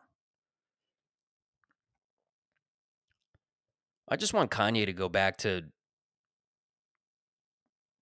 I 4.07 4.15
just 4.15 4.33
want 4.33 4.51
Kanye 4.51 4.85
to 4.85 4.93
go 4.93 5.09
back 5.09 5.37
to 5.37 5.63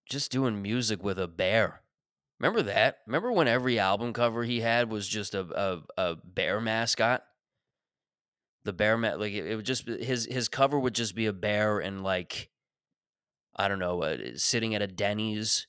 just 0.09 0.31
doing 0.31 0.61
music 0.61 1.01
with 1.01 1.17
a 1.17 1.27
bear. 1.29 1.82
Remember 2.43 2.63
that? 2.63 2.97
Remember 3.07 3.31
when 3.31 3.47
every 3.47 3.79
album 3.79 4.11
cover 4.11 4.43
he 4.43 4.59
had 4.59 4.91
was 4.91 5.07
just 5.07 5.33
a 5.33 5.47
a, 5.55 5.79
a 5.97 6.15
bear 6.17 6.59
mascot? 6.59 7.23
The 8.65 8.73
bear 8.73 8.97
mat 8.97 9.17
like 9.17 9.31
it, 9.31 9.47
it, 9.47 9.55
would 9.55 9.65
just 9.65 9.87
his 9.87 10.25
his 10.29 10.49
cover 10.49 10.77
would 10.77 10.93
just 10.93 11.15
be 11.15 11.25
a 11.25 11.31
bear 11.31 11.79
and 11.79 12.03
like 12.03 12.49
I 13.55 13.69
don't 13.69 13.79
know, 13.79 14.03
uh, 14.03 14.17
sitting 14.35 14.75
at 14.75 14.81
a 14.81 14.87
Denny's 14.87 15.67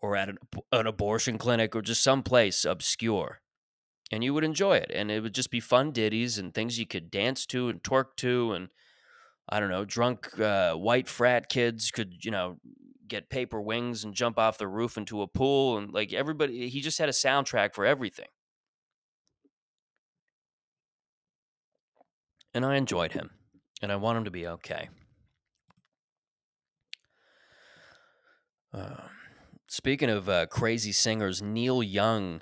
or 0.00 0.16
at 0.16 0.30
an, 0.30 0.38
an 0.72 0.86
abortion 0.86 1.36
clinic 1.36 1.76
or 1.76 1.82
just 1.82 2.02
someplace 2.02 2.64
obscure. 2.64 3.42
And 4.10 4.24
you 4.24 4.32
would 4.32 4.44
enjoy 4.44 4.78
it. 4.78 4.90
And 4.94 5.10
it 5.10 5.22
would 5.22 5.34
just 5.34 5.50
be 5.50 5.60
fun 5.60 5.92
ditties 5.92 6.38
and 6.38 6.54
things 6.54 6.78
you 6.78 6.86
could 6.86 7.10
dance 7.10 7.44
to 7.46 7.68
and 7.68 7.82
twerk 7.82 8.16
to. 8.16 8.52
And 8.52 8.68
I 9.46 9.60
don't 9.60 9.68
know, 9.68 9.84
drunk 9.84 10.38
uh, 10.40 10.72
white 10.72 11.08
frat 11.08 11.50
kids 11.50 11.90
could, 11.90 12.24
you 12.24 12.30
know, 12.30 12.56
get 13.12 13.28
paper 13.28 13.60
wings 13.60 14.02
and 14.02 14.14
jump 14.14 14.38
off 14.38 14.56
the 14.58 14.66
roof 14.66 14.96
into 14.96 15.20
a 15.20 15.26
pool 15.28 15.76
and 15.76 15.92
like 15.92 16.12
everybody 16.14 16.68
he 16.68 16.80
just 16.80 16.98
had 16.98 17.08
a 17.08 17.12
soundtrack 17.12 17.74
for 17.74 17.84
everything. 17.84 18.28
And 22.54 22.64
I 22.64 22.76
enjoyed 22.76 23.12
him 23.12 23.30
and 23.82 23.92
I 23.92 23.96
want 23.96 24.18
him 24.18 24.24
to 24.24 24.30
be 24.30 24.46
okay. 24.46 24.88
Uh, 28.72 29.02
speaking 29.66 30.08
of 30.08 30.28
uh, 30.28 30.46
crazy 30.46 30.92
singers, 30.92 31.42
Neil 31.42 31.82
Young. 31.82 32.40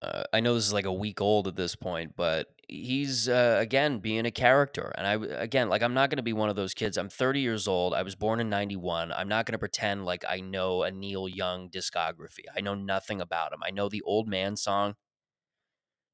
Uh, 0.00 0.24
I 0.32 0.40
know 0.40 0.54
this 0.54 0.66
is 0.66 0.72
like 0.72 0.86
a 0.86 0.92
week 0.92 1.20
old 1.20 1.48
at 1.48 1.56
this 1.56 1.76
point, 1.76 2.14
but 2.16 2.53
he's 2.68 3.28
uh, 3.28 3.56
again 3.60 3.98
being 3.98 4.26
a 4.26 4.30
character. 4.30 4.92
And 4.96 5.06
I 5.06 5.42
again, 5.42 5.68
like, 5.68 5.82
I'm 5.82 5.94
not 5.94 6.10
going 6.10 6.16
to 6.16 6.22
be 6.22 6.32
one 6.32 6.48
of 6.48 6.56
those 6.56 6.74
kids. 6.74 6.96
I'm 6.96 7.08
30 7.08 7.40
years 7.40 7.68
old. 7.68 7.94
I 7.94 8.02
was 8.02 8.14
born 8.14 8.40
in 8.40 8.48
91. 8.48 9.12
I'm 9.12 9.28
not 9.28 9.46
going 9.46 9.52
to 9.52 9.58
pretend 9.58 10.04
like 10.04 10.24
I 10.28 10.40
know 10.40 10.82
a 10.82 10.90
Neil 10.90 11.28
Young 11.28 11.68
discography. 11.68 12.44
I 12.56 12.60
know 12.60 12.74
nothing 12.74 13.20
about 13.20 13.52
him. 13.52 13.60
I 13.64 13.70
know 13.70 13.88
the 13.88 14.02
old 14.02 14.28
man 14.28 14.56
song, 14.56 14.94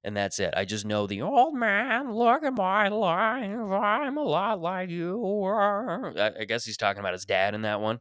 and 0.05 0.17
that's 0.17 0.39
it. 0.39 0.55
I 0.57 0.65
just 0.65 0.85
know 0.85 1.07
the 1.07 1.23
old 1.23 1.55
man, 1.55 2.15
look 2.15 2.43
at 2.43 2.55
my 2.55 2.89
life. 2.89 3.73
I'm 3.73 4.17
a 4.17 4.23
lot 4.23 4.61
like 4.61 4.91
you 4.91 5.19
were. 5.19 6.19
I, 6.19 6.41
I 6.41 6.45
guess 6.45 6.65
he's 6.65 6.77
talking 6.77 7.01
about 7.01 7.13
his 7.13 7.25
dad 7.25 7.55
in 7.55 7.63
that 7.63 7.81
one. 7.81 8.01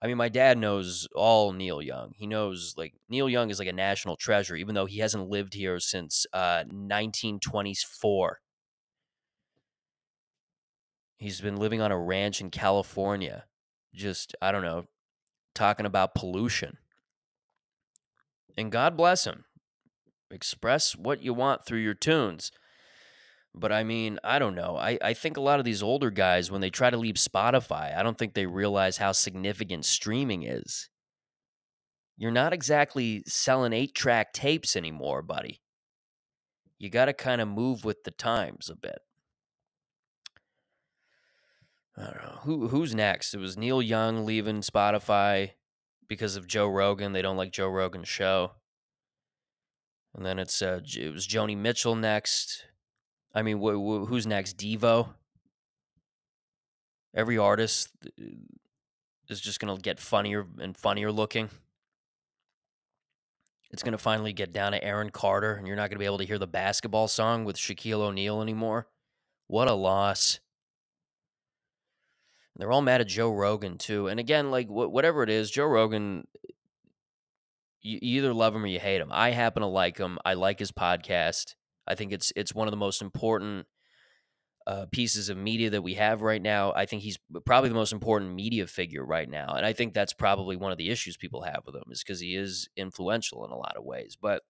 I 0.00 0.06
mean, 0.06 0.16
my 0.16 0.28
dad 0.28 0.58
knows 0.58 1.08
all 1.14 1.52
Neil 1.52 1.82
Young. 1.82 2.12
He 2.16 2.26
knows 2.26 2.74
like 2.76 2.94
Neil 3.08 3.28
Young 3.28 3.50
is 3.50 3.58
like 3.58 3.68
a 3.68 3.72
national 3.72 4.16
treasure, 4.16 4.54
even 4.54 4.74
though 4.74 4.86
he 4.86 4.98
hasn't 4.98 5.28
lived 5.28 5.54
here 5.54 5.80
since 5.80 6.24
uh, 6.32 6.62
1924. 6.66 8.40
He's 11.16 11.40
been 11.40 11.56
living 11.56 11.80
on 11.80 11.90
a 11.90 11.98
ranch 11.98 12.40
in 12.40 12.50
California, 12.50 13.46
just, 13.92 14.36
I 14.40 14.52
don't 14.52 14.62
know, 14.62 14.84
talking 15.52 15.84
about 15.84 16.14
pollution. 16.14 16.78
And 18.56 18.70
God 18.70 18.96
bless 18.96 19.24
him. 19.26 19.44
Express 20.30 20.94
what 20.94 21.22
you 21.22 21.34
want 21.34 21.64
through 21.64 21.78
your 21.80 21.94
tunes. 21.94 22.52
But 23.58 23.72
I 23.72 23.82
mean, 23.82 24.18
I 24.22 24.38
don't 24.38 24.54
know. 24.54 24.76
I, 24.76 24.98
I 25.02 25.14
think 25.14 25.36
a 25.36 25.40
lot 25.40 25.58
of 25.58 25.64
these 25.64 25.82
older 25.82 26.10
guys, 26.10 26.50
when 26.50 26.60
they 26.60 26.70
try 26.70 26.90
to 26.90 26.96
leave 26.96 27.16
Spotify, 27.16 27.96
I 27.96 28.02
don't 28.02 28.16
think 28.16 28.34
they 28.34 28.46
realize 28.46 28.98
how 28.98 29.12
significant 29.12 29.84
streaming 29.84 30.44
is. 30.44 30.88
You're 32.16 32.30
not 32.30 32.52
exactly 32.52 33.22
selling 33.26 33.72
eight 33.72 33.94
track 33.94 34.32
tapes 34.32 34.76
anymore, 34.76 35.22
buddy. 35.22 35.60
You 36.78 36.90
got 36.90 37.06
to 37.06 37.12
kind 37.12 37.40
of 37.40 37.48
move 37.48 37.84
with 37.84 38.04
the 38.04 38.10
times 38.10 38.70
a 38.70 38.76
bit. 38.76 38.98
I 41.96 42.04
don't 42.04 42.22
know. 42.22 42.38
Who, 42.42 42.68
who's 42.68 42.94
next? 42.94 43.34
It 43.34 43.38
was 43.38 43.56
Neil 43.56 43.82
Young 43.82 44.24
leaving 44.24 44.60
Spotify 44.60 45.50
because 46.08 46.36
of 46.36 46.46
Joe 46.46 46.68
Rogan. 46.68 47.12
They 47.12 47.22
don't 47.22 47.36
like 47.36 47.52
Joe 47.52 47.68
Rogan's 47.68 48.08
show. 48.08 48.52
And 50.14 50.24
then 50.24 50.38
it's 50.38 50.62
uh, 50.62 50.80
it 50.96 51.12
was 51.12 51.26
Joni 51.26 51.56
Mitchell 51.56 51.94
next. 51.94 52.64
I 53.38 53.42
mean, 53.42 53.58
wh- 53.58 53.78
wh- 53.78 54.08
who's 54.08 54.26
next? 54.26 54.56
Devo. 54.58 55.08
Every 57.14 57.38
artist 57.38 57.88
uh, 58.06 58.24
is 59.28 59.40
just 59.40 59.60
gonna 59.60 59.76
get 59.78 59.98
funnier 60.00 60.46
and 60.60 60.76
funnier 60.76 61.10
looking. 61.12 61.48
It's 63.70 63.82
gonna 63.82 63.98
finally 63.98 64.32
get 64.32 64.52
down 64.52 64.72
to 64.72 64.82
Aaron 64.82 65.10
Carter, 65.10 65.54
and 65.54 65.66
you're 65.66 65.76
not 65.76 65.90
gonna 65.90 65.98
be 65.98 66.04
able 66.04 66.18
to 66.18 66.26
hear 66.26 66.38
the 66.38 66.46
basketball 66.46 67.08
song 67.08 67.44
with 67.44 67.56
Shaquille 67.56 68.00
O'Neal 68.00 68.42
anymore. 68.42 68.88
What 69.46 69.68
a 69.68 69.74
loss. 69.74 70.40
And 72.54 72.60
they're 72.62 72.72
all 72.72 72.82
mad 72.82 73.00
at 73.00 73.08
Joe 73.08 73.30
Rogan 73.30 73.78
too. 73.78 74.08
And 74.08 74.18
again, 74.18 74.50
like 74.50 74.68
wh- 74.68 74.92
whatever 74.92 75.22
it 75.22 75.30
is, 75.30 75.50
Joe 75.50 75.66
Rogan, 75.66 76.26
you 77.80 77.98
either 78.02 78.34
love 78.34 78.54
him 78.54 78.64
or 78.64 78.68
you 78.68 78.80
hate 78.80 79.00
him. 79.00 79.10
I 79.12 79.30
happen 79.30 79.60
to 79.62 79.68
like 79.68 79.96
him. 79.98 80.18
I 80.24 80.34
like 80.34 80.58
his 80.58 80.72
podcast. 80.72 81.54
I 81.88 81.94
think 81.94 82.12
it's 82.12 82.32
it's 82.36 82.54
one 82.54 82.68
of 82.68 82.72
the 82.72 82.76
most 82.76 83.02
important 83.02 83.66
uh, 84.66 84.84
pieces 84.92 85.30
of 85.30 85.38
media 85.38 85.70
that 85.70 85.82
we 85.82 85.94
have 85.94 86.20
right 86.20 86.42
now. 86.42 86.72
I 86.76 86.84
think 86.84 87.02
he's 87.02 87.18
probably 87.46 87.70
the 87.70 87.74
most 87.74 87.92
important 87.92 88.34
media 88.34 88.66
figure 88.66 89.04
right 89.04 89.28
now, 89.28 89.54
and 89.56 89.64
I 89.64 89.72
think 89.72 89.94
that's 89.94 90.12
probably 90.12 90.56
one 90.56 90.72
of 90.72 90.78
the 90.78 90.90
issues 90.90 91.16
people 91.16 91.42
have 91.42 91.62
with 91.64 91.74
him 91.74 91.84
is 91.90 92.04
because 92.04 92.20
he 92.20 92.36
is 92.36 92.68
influential 92.76 93.44
in 93.44 93.50
a 93.50 93.56
lot 93.56 93.76
of 93.76 93.84
ways. 93.84 94.16
But 94.20 94.42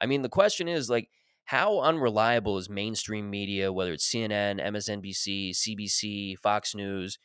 I 0.00 0.06
mean, 0.06 0.22
the 0.22 0.28
question 0.28 0.68
is 0.68 0.88
like, 0.88 1.10
how 1.44 1.80
unreliable 1.80 2.58
is 2.58 2.70
mainstream 2.70 3.28
media, 3.30 3.72
whether 3.72 3.92
it's 3.92 4.08
CNN, 4.08 4.64
MSNBC, 4.64 5.50
CBC, 5.50 6.38
Fox 6.38 6.74
News? 6.74 7.18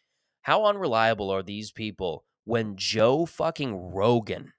How 0.43 0.65
unreliable 0.65 1.30
are 1.30 1.43
these 1.43 1.71
people 1.71 2.26
when 2.45 2.76
Joe 2.76 3.26
fucking 3.26 3.76
Rogan 3.76 4.54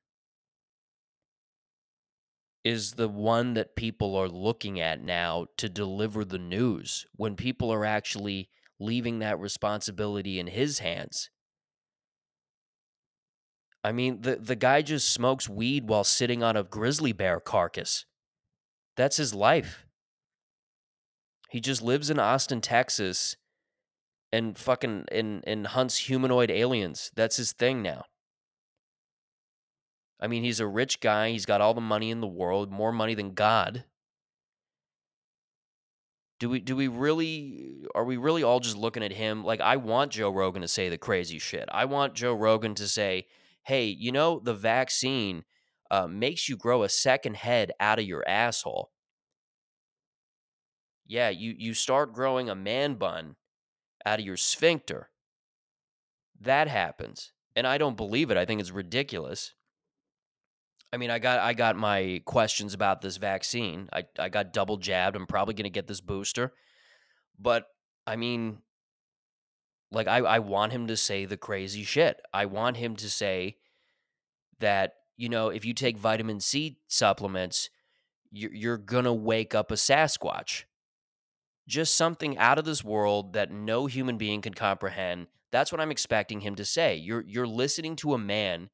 is 2.65 2.93
the 2.93 3.09
one 3.09 3.55
that 3.55 3.77
people 3.77 4.15
are 4.17 4.29
looking 4.29 4.81
at 4.81 5.03
now 5.03 5.47
to 5.57 5.69
deliver 5.69 6.25
the 6.25 6.39
news 6.39 7.07
when 7.17 7.35
people 7.35 7.73
are 7.73 7.85
actually 7.85 8.49
leaving 8.79 9.19
that 9.19 9.39
responsibility 9.39 10.39
in 10.39 10.47
his 10.47 10.79
hands. 10.79 11.31
I 13.85 13.91
mean, 13.91 14.23
the, 14.23 14.37
the 14.37 14.55
guy 14.55 14.83
just 14.83 15.11
smokes 15.11 15.49
weed 15.49 15.89
while 15.89 16.05
sitting 16.05 16.43
on 16.43 16.57
a 16.57 16.63
grizzly 16.63 17.13
bear 17.13 17.41
carcass. 17.41 18.05
That's 18.97 19.17
his 19.17 19.35
life. 19.35 19.87
He 21.51 21.61
just 21.61 21.83
lives 21.83 22.09
in 22.09 22.19
Austin, 22.19 22.61
Texas 22.61 23.37
and 24.33 24.57
fucking 24.57 25.05
and, 25.13 25.45
and 25.47 25.67
hunts 25.67 25.99
humanoid 25.99 26.51
aliens. 26.51 27.11
That's 27.15 27.37
his 27.37 27.53
thing 27.53 27.83
now. 27.83 28.05
I 30.23 30.29
mean, 30.29 30.45
he's 30.45 30.61
a 30.61 30.67
rich 30.69 31.01
guy. 31.01 31.31
He's 31.31 31.47
got 31.47 31.61
all 31.61 31.75
the 31.75 31.81
money 31.81 32.13
in 32.13 32.21
the 32.21 32.29
world, 32.29 32.71
more 32.71 32.93
money 32.93 33.15
than 33.15 33.35
God. 33.35 33.85
Do 36.39 36.49
we 36.49 36.61
do 36.61 36.77
we 36.77 36.87
really 36.87 37.85
are 37.95 38.05
we 38.05 38.17
really 38.17 38.45
all 38.45 38.61
just 38.61 38.77
looking 38.77 39.03
at 39.03 39.13
him 39.13 39.45
like 39.45 39.61
I 39.61 39.77
want 39.77 40.13
Joe 40.13 40.31
Rogan 40.31 40.63
to 40.63 40.69
say 40.69 40.89
the 40.89 40.99
crazy 40.99 41.41
shit. 41.41 41.69
I 41.73 41.87
want 41.87 42.15
Joe 42.15 42.35
Rogan 42.35 42.75
to 42.77 42.87
say, 42.87 43.27
"Hey, 43.65 43.87
you 43.87 44.13
know 44.13 44.41
the 44.41 44.55
vaccine 44.55 45.45
uh, 45.91 46.07
makes 46.07 46.49
you 46.49 46.57
grow 46.57 46.85
a 46.85 46.89
second 46.89 47.37
head 47.37 47.73
out 47.81 47.99
of 47.99 48.05
your 48.05 48.27
asshole." 48.29 48.91
Yeah, 51.07 51.31
you 51.31 51.55
you 51.59 51.75
start 51.75 52.13
growing 52.13 52.49
a 52.49 52.55
man 52.55 52.95
bun 52.95 53.37
out 54.07 54.21
of 54.21 54.25
your 54.27 54.37
sphincter. 54.37 55.11
That 56.41 56.69
happens. 56.69 57.33
And 57.55 57.67
I 57.67 57.79
don't 57.79 57.97
believe 57.97 58.31
it. 58.31 58.37
I 58.37 58.45
think 58.45 58.61
it's 58.61 58.71
ridiculous. 58.71 59.55
I 60.93 60.99
mean, 60.99 61.11
I 61.11 61.19
got 61.19 61.41
I 61.41 61.55
got 61.55 61.77
my 61.77 62.21
questions 62.27 62.75
about 62.75 63.01
this 63.01 63.17
vaccine. 63.17 63.89
I 63.93 64.05
I 64.19 64.29
got 64.29 64.53
double 64.53 64.77
jabbed. 64.77 65.17
I'm 65.17 65.27
probably 65.27 65.55
going 65.55 65.65
to 65.65 65.71
get 65.71 65.87
this 65.87 66.03
booster. 66.03 66.53
But 67.39 67.67
I 68.07 68.17
mean, 68.17 68.59
like 69.91 70.07
I 70.07 70.19
I 70.19 70.39
want 70.41 70.73
him 70.73 70.87
to 70.89 70.97
say 70.97 71.25
the 71.25 71.39
crazy 71.39 71.83
shit. 71.83 72.21
I 72.35 72.45
want 72.47 72.77
him 72.77 72.95
to 72.97 73.09
say 73.09 73.57
that, 74.61 74.95
you 75.17 75.31
know, 75.31 75.49
if 75.49 75.65
you 75.65 75.73
take 75.73 75.97
vitamin 75.97 76.41
C 76.41 76.79
supplements, 76.89 77.71
you're, 78.31 78.55
you're 78.55 78.79
going 78.79 79.05
to 79.05 79.13
wake 79.13 79.55
up 79.55 79.71
a 79.71 79.75
Sasquatch. 79.75 80.65
Just 81.67 81.97
something 81.97 82.37
out 82.39 82.59
of 82.59 82.65
this 82.65 82.85
world 82.85 83.33
that 83.33 83.51
no 83.51 83.87
human 83.87 84.19
being 84.19 84.43
can 84.43 84.53
comprehend. 84.53 85.29
That's 85.53 85.73
what 85.73 85.81
I'm 85.81 85.91
expecting 85.91 86.41
him 86.41 86.55
to 86.57 86.65
say. 86.67 86.97
You're 86.97 87.25
you're 87.27 87.47
listening 87.47 87.97
to 87.97 88.13
a 88.13 88.19
man 88.19 88.69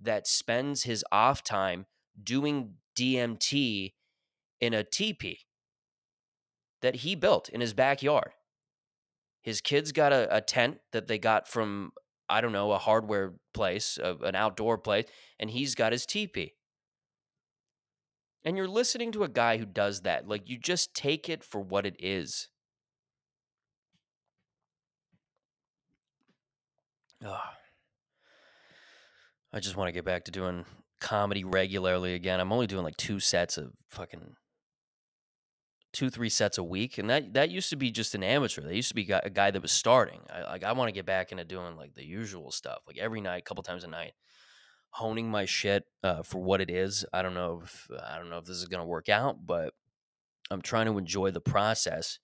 that 0.00 0.26
spends 0.26 0.84
his 0.84 1.04
off 1.10 1.42
time 1.42 1.86
doing 2.22 2.74
DMT 2.96 3.94
in 4.60 4.74
a 4.74 4.84
teepee 4.84 5.40
that 6.82 6.96
he 6.96 7.14
built 7.14 7.48
in 7.48 7.60
his 7.60 7.74
backyard. 7.74 8.32
His 9.42 9.60
kids 9.60 9.92
got 9.92 10.12
a, 10.12 10.34
a 10.34 10.40
tent 10.40 10.78
that 10.92 11.06
they 11.06 11.18
got 11.18 11.46
from, 11.48 11.92
I 12.28 12.40
don't 12.40 12.52
know, 12.52 12.72
a 12.72 12.78
hardware 12.78 13.34
place, 13.54 13.98
a, 14.02 14.16
an 14.24 14.34
outdoor 14.34 14.78
place, 14.78 15.06
and 15.38 15.50
he's 15.50 15.74
got 15.74 15.92
his 15.92 16.04
teepee. 16.06 16.54
And 18.44 18.56
you're 18.56 18.68
listening 18.68 19.12
to 19.12 19.24
a 19.24 19.28
guy 19.28 19.58
who 19.58 19.66
does 19.66 20.02
that. 20.02 20.28
Like, 20.28 20.48
you 20.48 20.58
just 20.58 20.94
take 20.94 21.28
it 21.28 21.42
for 21.44 21.60
what 21.60 21.84
it 21.86 21.96
is. 21.98 22.48
Ugh. 27.24 27.55
I 29.52 29.60
just 29.60 29.76
want 29.76 29.88
to 29.88 29.92
get 29.92 30.04
back 30.04 30.24
to 30.24 30.30
doing 30.30 30.64
comedy 31.00 31.44
regularly 31.44 32.14
again. 32.14 32.40
I'm 32.40 32.52
only 32.52 32.66
doing 32.66 32.84
like 32.84 32.96
two 32.96 33.20
sets 33.20 33.58
of 33.58 33.72
fucking 33.90 34.36
two, 35.92 36.10
three 36.10 36.28
sets 36.28 36.58
a 36.58 36.64
week, 36.64 36.98
and 36.98 37.08
that 37.08 37.32
that 37.34 37.50
used 37.50 37.70
to 37.70 37.76
be 37.76 37.90
just 37.90 38.14
an 38.14 38.22
amateur. 38.22 38.62
That 38.62 38.74
used 38.74 38.88
to 38.88 38.94
be 38.94 39.10
a 39.10 39.30
guy 39.30 39.50
that 39.50 39.62
was 39.62 39.72
starting. 39.72 40.20
I 40.30 40.42
like 40.42 40.64
I 40.64 40.72
want 40.72 40.88
to 40.88 40.92
get 40.92 41.06
back 41.06 41.32
into 41.32 41.44
doing 41.44 41.76
like 41.76 41.94
the 41.94 42.04
usual 42.04 42.50
stuff, 42.50 42.78
like 42.86 42.98
every 42.98 43.20
night, 43.20 43.38
a 43.38 43.42
couple 43.44 43.62
times 43.62 43.84
a 43.84 43.88
night, 43.88 44.12
honing 44.90 45.30
my 45.30 45.46
shit 45.46 45.84
uh, 46.02 46.22
for 46.22 46.42
what 46.42 46.60
it 46.60 46.70
is. 46.70 47.04
I 47.12 47.22
don't 47.22 47.34
know 47.34 47.62
if 47.64 47.88
I 48.04 48.18
don't 48.18 48.28
know 48.28 48.38
if 48.38 48.44
this 48.44 48.58
is 48.58 48.66
gonna 48.66 48.84
work 48.86 49.08
out, 49.08 49.46
but 49.46 49.72
I'm 50.50 50.62
trying 50.62 50.86
to 50.86 50.98
enjoy 50.98 51.30
the 51.30 51.40
process. 51.40 52.18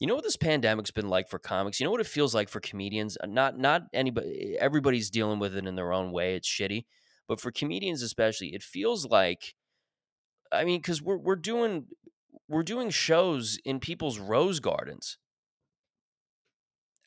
You 0.00 0.06
know 0.06 0.14
what 0.14 0.24
this 0.24 0.36
pandemic's 0.36 0.90
been 0.90 1.10
like 1.10 1.28
for 1.28 1.38
comics? 1.38 1.78
You 1.78 1.84
know 1.84 1.90
what 1.90 2.00
it 2.00 2.06
feels 2.06 2.34
like 2.34 2.48
for 2.48 2.58
comedians? 2.58 3.18
Uh, 3.22 3.26
Not 3.26 3.58
not 3.58 3.82
anybody 3.92 4.56
everybody's 4.58 5.10
dealing 5.10 5.38
with 5.38 5.54
it 5.54 5.66
in 5.66 5.76
their 5.76 5.92
own 5.92 6.10
way. 6.10 6.34
It's 6.34 6.48
shitty. 6.48 6.86
But 7.28 7.40
for 7.40 7.52
comedians 7.52 8.02
especially, 8.02 8.54
it 8.54 8.62
feels 8.62 9.06
like 9.06 9.54
I 10.50 10.64
mean 10.64 10.82
cuz 10.82 11.02
we're 11.02 11.18
we're 11.18 11.36
doing 11.36 11.86
we're 12.48 12.62
doing 12.62 12.90
shows 12.90 13.58
in 13.64 13.78
people's 13.78 14.18
rose 14.18 14.58
gardens 14.58 15.18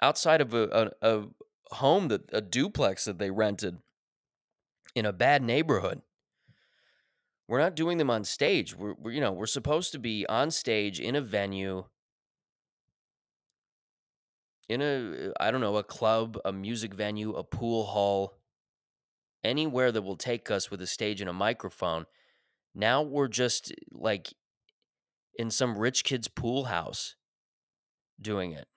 outside 0.02 0.42
of 0.42 0.54
a 0.54 0.92
a, 1.02 1.16
a 1.18 1.28
home 1.76 2.10
that 2.10 2.22
a 2.32 2.42
duplex 2.42 3.06
that 3.06 3.18
they 3.18 3.32
rented 3.32 3.80
in 4.96 5.06
a 5.06 5.14
bad 5.14 5.42
neighborhood. 5.42 6.02
We're 7.48 7.60
not 7.60 7.76
doing 7.76 7.98
them 7.98 8.10
on 8.10 8.24
stage. 8.24 8.76
We're, 8.76 8.94
we're 8.94 9.12
you 9.12 9.22
know, 9.22 9.32
we're 9.32 9.46
supposed 9.48 9.92
to 9.92 10.00
be 10.00 10.26
on 10.28 10.52
stage 10.52 11.00
in 11.00 11.16
a 11.16 11.22
venue 11.22 11.86
in 14.70 14.82
a 14.82 15.32
I 15.40 15.52
don't 15.52 15.62
know, 15.62 15.78
a 15.78 15.84
club, 15.84 16.38
a 16.46 16.52
music 16.52 16.94
venue, 16.94 17.34
a 17.34 17.44
pool 17.44 17.86
hall, 17.86 18.38
anywhere 19.44 19.92
that 19.92 20.02
will 20.02 20.18
take 20.18 20.50
us 20.50 20.72
with 20.72 20.82
a 20.82 20.88
stage 20.88 21.22
and 21.22 21.30
a 21.30 21.34
microphone. 21.34 22.06
Now 22.74 23.02
we're 23.02 23.28
just 23.28 23.72
eh, 23.72 23.76
like 23.92 24.34
in 25.36 25.50
some 25.50 25.78
rich 25.78 26.04
kid's 26.04 26.28
pool 26.28 26.66
house 26.66 27.16
doing 28.22 28.52
it, 28.52 28.68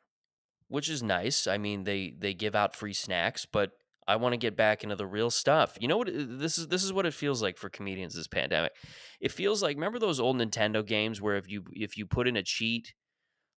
which 0.69 0.89
is 0.89 1.03
nice. 1.03 1.47
I 1.47 1.59
mean, 1.59 1.85
they 1.85 2.15
they 2.19 2.35
give 2.35 2.55
out 2.55 2.75
free 2.75 2.95
snacks, 2.95 3.47
but 3.47 3.73
I 4.09 4.17
want 4.17 4.35
to 4.35 4.39
get 4.39 4.57
back 4.57 4.85
into 4.85 4.97
the 4.97 5.07
real 5.07 5.31
stuff. 5.31 5.77
You 5.81 5.89
know 5.89 5.99
what 5.99 6.09
eh, 6.09 6.25
this 6.27 6.59
is 6.59 6.69
this 6.69 6.85
is 6.85 6.93
what 6.93 7.07
it 7.07 7.15
feels 7.15 7.43
like 7.43 7.59
for 7.59 7.69
comedians 7.69 8.15
this 8.15 8.29
pandemic. 8.29 8.73
It 9.21 9.33
feels 9.33 9.63
like 9.63 9.77
remember 9.77 9.99
those 9.99 10.21
old 10.21 10.37
Nintendo 10.37 10.85
games 10.85 11.21
where 11.21 11.37
if 11.37 11.49
you 11.49 11.65
if 11.73 11.97
you 11.97 12.07
put 12.07 12.29
in 12.29 12.37
a 12.37 12.43
cheat, 12.43 12.93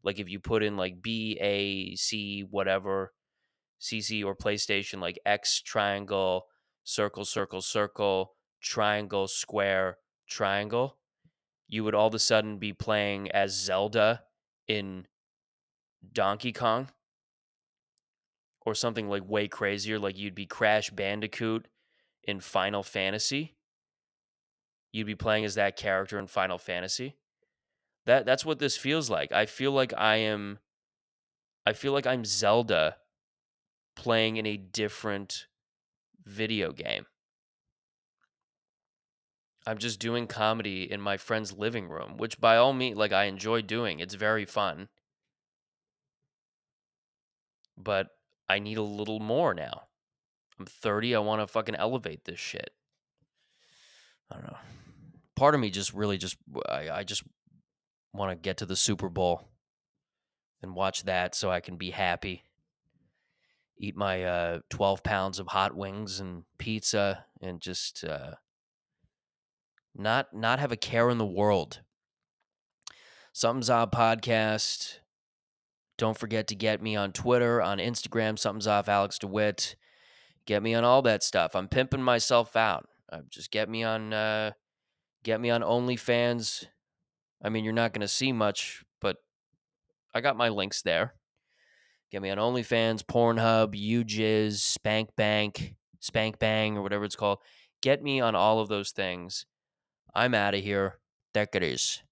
like 0.02 0.18
if 0.18 0.28
you 0.28 0.38
put 0.38 0.62
in 0.62 0.76
like 0.76 1.02
B 1.02 1.38
A 1.40 1.94
C 1.96 2.42
whatever 2.48 3.12
CC 3.80 4.24
or 4.24 4.34
PlayStation 4.34 5.00
like 5.00 5.18
X 5.24 5.60
triangle, 5.60 6.46
circle, 6.84 7.24
circle, 7.24 7.60
circle, 7.60 8.32
triangle, 8.60 9.28
square, 9.28 9.98
triangle, 10.28 10.98
you 11.68 11.84
would 11.84 11.94
all 11.94 12.08
of 12.08 12.14
a 12.14 12.18
sudden 12.18 12.58
be 12.58 12.72
playing 12.72 13.30
as 13.30 13.54
Zelda 13.54 14.22
in 14.66 15.06
Donkey 16.12 16.52
Kong 16.52 16.88
or 18.64 18.74
something 18.74 19.08
like 19.08 19.28
way 19.28 19.48
crazier, 19.48 19.98
like 19.98 20.18
you'd 20.18 20.34
be 20.34 20.46
Crash 20.46 20.90
Bandicoot 20.90 21.66
in 22.24 22.40
Final 22.40 22.82
Fantasy. 22.82 23.56
You'd 24.92 25.06
be 25.06 25.14
playing 25.14 25.44
as 25.44 25.54
that 25.54 25.76
character 25.76 26.18
in 26.18 26.26
Final 26.26 26.58
Fantasy. 26.58 27.16
That 28.08 28.24
that's 28.24 28.42
what 28.42 28.58
this 28.58 28.74
feels 28.74 29.10
like. 29.10 29.32
I 29.32 29.44
feel 29.44 29.70
like 29.70 29.92
I 29.94 30.16
am 30.16 30.60
I 31.66 31.74
feel 31.74 31.92
like 31.92 32.06
I'm 32.06 32.24
Zelda 32.24 32.96
playing 33.96 34.38
in 34.38 34.46
a 34.46 34.56
different 34.56 35.46
video 36.24 36.72
game. 36.72 37.04
I'm 39.66 39.76
just 39.76 40.00
doing 40.00 40.26
comedy 40.26 40.90
in 40.90 41.02
my 41.02 41.18
friend's 41.18 41.52
living 41.52 41.86
room, 41.86 42.16
which 42.16 42.40
by 42.40 42.56
all 42.56 42.72
means, 42.72 42.96
like 42.96 43.12
I 43.12 43.24
enjoy 43.24 43.60
doing. 43.60 44.00
It's 44.00 44.14
very 44.14 44.46
fun, 44.46 44.88
but 47.76 48.06
I 48.48 48.58
need 48.58 48.78
a 48.78 48.82
little 48.82 49.20
more 49.20 49.52
now. 49.52 49.82
I'm 50.58 50.64
30. 50.64 51.14
I 51.14 51.18
want 51.18 51.42
to 51.42 51.46
fucking 51.46 51.74
elevate 51.74 52.24
this 52.24 52.40
shit. 52.40 52.70
I 54.30 54.36
don't 54.36 54.46
know. 54.46 54.56
Part 55.36 55.54
of 55.54 55.60
me 55.60 55.68
just 55.68 55.92
really 55.92 56.16
just 56.16 56.38
I, 56.70 56.88
I 56.88 57.04
just 57.04 57.22
want 58.12 58.30
to 58.30 58.36
get 58.36 58.58
to 58.58 58.66
the 58.66 58.76
Super 58.76 59.08
Bowl 59.08 59.48
and 60.62 60.74
watch 60.74 61.04
that 61.04 61.34
so 61.34 61.50
I 61.50 61.60
can 61.60 61.76
be 61.76 61.90
happy. 61.90 62.44
Eat 63.78 63.96
my 63.96 64.24
uh, 64.24 64.58
12 64.70 65.02
pounds 65.02 65.38
of 65.38 65.48
hot 65.48 65.76
wings 65.76 66.18
and 66.18 66.44
pizza 66.58 67.24
and 67.40 67.60
just 67.60 68.04
uh, 68.04 68.32
not 69.94 70.34
not 70.34 70.58
have 70.58 70.72
a 70.72 70.76
care 70.76 71.10
in 71.10 71.18
the 71.18 71.26
world. 71.26 71.80
Something's 73.32 73.70
Odd 73.70 73.92
podcast. 73.92 74.98
Don't 75.96 76.18
forget 76.18 76.48
to 76.48 76.54
get 76.54 76.82
me 76.82 76.96
on 76.96 77.12
Twitter, 77.12 77.60
on 77.60 77.78
Instagram, 77.78 78.38
something's 78.38 78.66
off 78.66 78.88
Alex 78.88 79.18
DeWitt. 79.18 79.76
Get 80.46 80.62
me 80.62 80.74
on 80.74 80.84
all 80.84 81.02
that 81.02 81.22
stuff. 81.22 81.54
I'm 81.54 81.68
pimping 81.68 82.02
myself 82.02 82.56
out. 82.56 82.88
Uh, 83.12 83.20
just 83.28 83.50
get 83.50 83.68
me 83.68 83.84
on 83.84 84.12
uh, 84.12 84.52
get 85.22 85.40
me 85.40 85.50
on 85.50 85.62
OnlyFans. 85.62 86.66
I 87.42 87.48
mean, 87.48 87.64
you're 87.64 87.72
not 87.72 87.92
going 87.92 88.00
to 88.00 88.08
see 88.08 88.32
much, 88.32 88.84
but 89.00 89.18
I 90.14 90.20
got 90.20 90.36
my 90.36 90.48
links 90.48 90.82
there. 90.82 91.14
Get 92.10 92.22
me 92.22 92.30
on 92.30 92.38
OnlyFans, 92.38 93.04
Pornhub, 93.04 93.74
YouJizz, 93.74 94.54
Spank 94.54 95.10
Bank, 95.16 95.74
Spank 96.00 96.38
Bang, 96.38 96.76
or 96.76 96.82
whatever 96.82 97.04
it's 97.04 97.16
called. 97.16 97.38
Get 97.82 98.02
me 98.02 98.20
on 98.20 98.34
all 98.34 98.60
of 98.60 98.68
those 98.68 98.90
things. 98.90 99.46
I'm 100.14 100.34
out 100.34 100.54
of 100.54 100.62
here. 100.62 100.98
There 101.34 101.46
it 101.52 101.62
is. 101.62 102.02